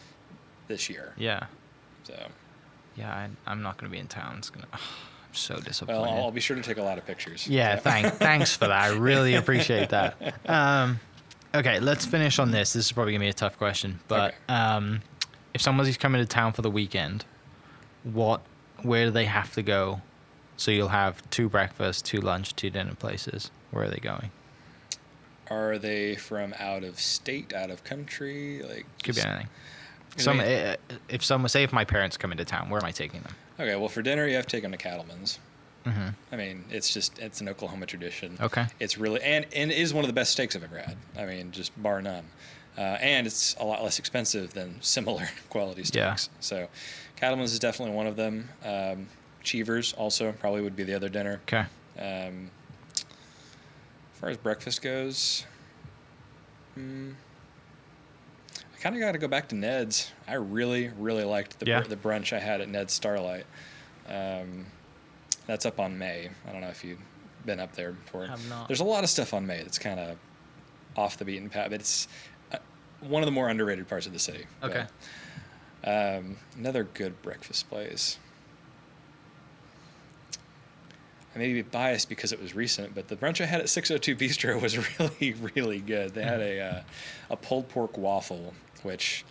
[0.68, 1.12] this year.
[1.16, 1.46] Yeah.
[2.04, 2.14] So,
[2.96, 3.12] Yeah.
[3.12, 4.36] I, I'm not going to be in town.
[4.38, 4.66] It's gonna.
[4.72, 6.00] I'm so disappointed.
[6.00, 7.46] well, I'll, be sure to take a lot of pictures.
[7.46, 8.80] Yeah, thank, thanks for that.
[8.80, 10.16] I really appreciate that.
[10.46, 11.00] Um,
[11.54, 12.72] okay, let's finish on this.
[12.72, 14.36] This is probably gonna be a tough question, but Okay.
[14.54, 15.00] um,
[15.54, 17.24] if somebody's coming to town for the weekend,
[18.04, 18.40] what,
[18.82, 20.00] where do they have to go?
[20.56, 23.50] So you'll have two breakfast, two lunch, two dinner places.
[23.70, 24.30] Where are they going?
[25.50, 28.62] Are they from out of state, out of country?
[28.62, 29.48] Like, Could be anything.
[30.16, 30.76] I Some, mean- eh,
[31.08, 33.34] if someone, say, if my parents come into town, where am I taking them?
[33.60, 35.38] Okay, well, for dinner, you have to take them to Cattleman's.
[35.90, 38.36] Hmm I mean, it's just, it's an Oklahoma tradition.
[38.40, 38.66] Okay.
[38.80, 40.96] It's really, and, and it is one of the best steaks I've ever had.
[41.18, 42.24] I mean, just bar none.
[42.76, 45.96] Uh, and it's a lot less expensive than similar quality steaks.
[46.32, 46.38] Yeah.
[46.40, 46.68] So,
[47.16, 48.48] Cattleman's is definitely one of them.
[48.64, 49.06] Um,
[49.42, 51.40] Cheevers also probably would be the other dinner.
[51.48, 51.64] Okay.
[51.98, 52.50] Um,
[52.94, 55.44] as far as breakfast goes,
[56.74, 57.10] hmm,
[58.76, 60.12] I kind of got to go back to Ned's.
[60.26, 63.46] I really, really liked the, br- the brunch I had at Ned's Starlight.
[64.08, 64.66] Um,
[65.48, 66.30] that's up on May.
[66.46, 67.00] I don't know if you've
[67.44, 68.26] been up there before.
[68.26, 68.68] Have not.
[68.68, 70.16] There's a lot of stuff on May that's kind of
[70.96, 72.06] off the beaten path, but it's
[72.52, 72.58] uh,
[73.00, 74.44] one of the more underrated parts of the city.
[74.60, 74.70] But,
[75.84, 75.90] Okay.
[75.90, 78.18] um, another good breakfast place.
[81.34, 84.16] I may be biased because it was recent, but the brunch I had at 602
[84.16, 86.14] Bistro was really, really good.
[86.14, 86.80] They had a uh,
[87.30, 89.24] a pulled pork waffle, which,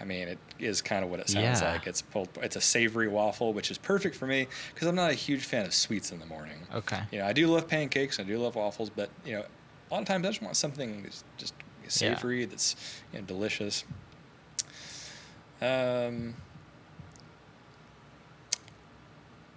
[0.00, 1.72] I mean, it is kind of what it sounds Yeah.
[1.72, 1.86] like.
[1.86, 2.28] It's pulled.
[2.42, 5.64] It's a savory waffle, which is perfect for me because I'm not a huge fan
[5.64, 6.58] of sweets in the morning.
[6.74, 7.00] Okay.
[7.10, 9.44] You know, I do love pancakes, I do love waffles, but you know,
[9.90, 11.54] a lot of times I just want something that's just
[11.88, 12.76] savory, that's
[13.12, 13.84] you know, delicious.
[15.62, 16.34] Um,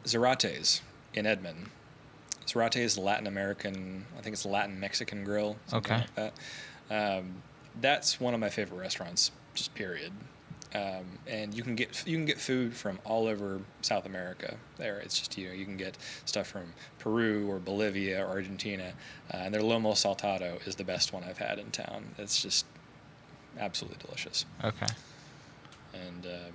[0.05, 0.81] Zarates
[1.13, 1.69] in Edmond.
[2.45, 4.05] Zarate is Latin American.
[4.17, 5.57] I think it's Latin Mexican grill.
[5.73, 5.97] Okay.
[5.97, 6.33] Like that.
[7.19, 7.43] Um,
[7.79, 9.31] that's one of my favorite restaurants.
[9.53, 10.11] Just period.
[10.76, 14.55] Um, and you can get you can get food from all over South America.
[14.78, 18.93] There, it's just you know you can get stuff from Peru or Bolivia or Argentina,
[19.34, 22.09] uh, and their lomo saltado is the best one I've had in town.
[22.20, 22.65] It's just
[23.59, 24.45] absolutely delicious.
[24.63, 24.86] Okay.
[25.93, 26.53] And um,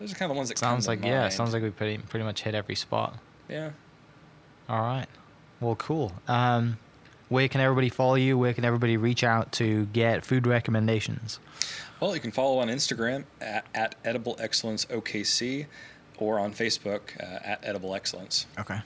[0.00, 1.28] those are kind of the ones that Sounds like yeah.
[1.28, 3.16] Sounds like we pretty pretty much hit every spot.
[3.48, 3.70] yeah.
[4.68, 5.06] All right.
[5.60, 6.12] Well, cool.
[6.26, 6.78] Um,
[7.28, 8.36] where can everybody follow you?
[8.36, 11.38] Where can everybody reach out to get food recommendations?
[12.02, 15.66] Well, you can follow on Instagram at, at Edible Excellence OKC
[16.18, 18.46] or on Facebook uh, at Edible Excellence.
[18.58, 18.80] Okay.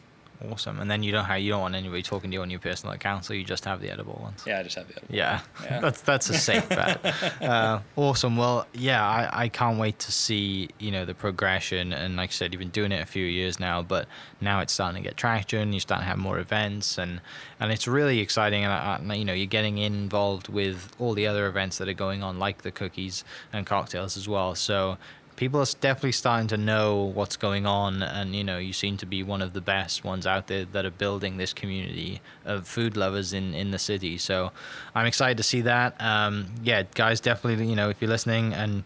[0.50, 0.80] Awesome.
[0.80, 2.94] And then you don't have you don't want anybody talking to you on your personal
[2.94, 4.42] account, so you just have the edible ones.
[4.46, 5.14] Yeah, I just have the edible.
[5.14, 5.80] Yeah, Yeah.
[5.86, 7.00] that's that's a safe bet.
[7.40, 8.36] Uh, awesome.
[8.36, 11.92] Well, yeah, I, I can't wait to see you know the progression.
[11.92, 14.08] And like I said, you've been doing it a few years now, but
[14.40, 15.72] now it's starting to get traction.
[15.72, 17.20] You're starting to have more events, and
[17.60, 18.64] and it's really exciting.
[18.64, 22.22] And uh, you know, you're getting involved with all the other events that are going
[22.22, 24.54] on, like the cookies and cocktails as well.
[24.54, 24.98] So
[25.36, 29.06] people are definitely starting to know what's going on and you know you seem to
[29.06, 32.96] be one of the best ones out there that are building this community of food
[32.96, 34.50] lovers in in the city so
[34.94, 38.82] i'm excited to see that um yeah guys definitely you know if you're listening and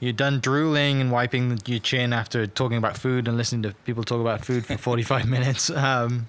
[0.00, 4.04] you're done drooling and wiping your chin after talking about food and listening to people
[4.04, 6.26] talk about food for 45 minutes um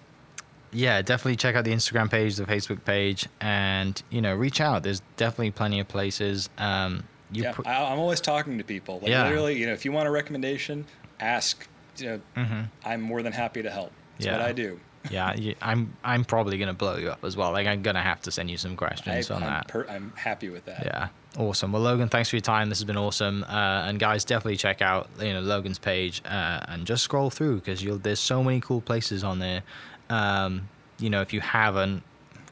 [0.76, 4.84] yeah, definitely check out the Instagram page, the Facebook page, and you know, reach out.
[4.84, 6.50] There's definitely plenty of places.
[6.58, 9.00] Um, you yeah, put- I, I'm always talking to people.
[9.02, 9.24] Like Yeah.
[9.26, 10.86] literally, you know, if you want a recommendation,
[11.20, 11.68] ask.
[11.98, 12.70] You know, Mhm.
[12.84, 13.92] I'm more than happy to help.
[14.20, 14.80] That's what I do.
[15.12, 17.52] yeah, you, I'm I'm probably gonna blow you up as well.
[17.52, 19.68] Like I'm gonna have to send you some I, questions on I'm, that.
[19.70, 20.84] per, I'm happy with that.
[20.84, 21.08] Yeah,
[21.38, 21.72] awesome.
[21.72, 22.70] Well, Logan, thanks for your time.
[22.70, 23.44] This has been awesome.
[23.48, 27.56] Uh, and guys, definitely check out you know Logan's page uh, and just scroll through
[27.58, 29.62] because you'll there's so many cool places on there.
[30.10, 30.68] Um,
[31.00, 32.04] you know, if you haven't,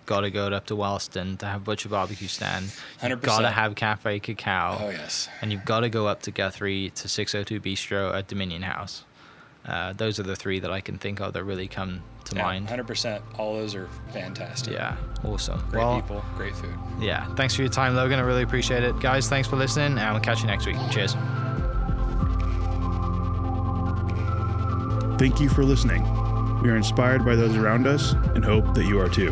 [0.06, 2.66] gotta go up to Wellston to have Butcher Barbecue Stand.
[3.01, 3.22] You've 100%.
[3.22, 4.78] gotta have Cafe Cacao.
[4.82, 5.30] Oh yes.
[5.41, 9.04] And you've got to go up to Guthrie to 602 Bistro at Dominion House.
[9.66, 12.43] Uh, those are the three that I can think of that really come to Yeah,
[12.43, 12.68] mind.
[12.68, 13.22] 100%.
[13.39, 14.74] All those are fantastic.
[14.74, 15.60] Yeah, awesome.
[15.70, 16.74] Great well, people, great food.
[16.99, 18.20] yeah, thanks for your time, Logan.
[18.20, 18.99] I really appreciate it.
[18.99, 20.76] Guys, thanks for listening, and we'll catch you next week.
[20.91, 21.14] Cheers.
[25.18, 26.04] Thank you for listening.
[26.62, 29.32] We are inspired by those around us and hope that you are too.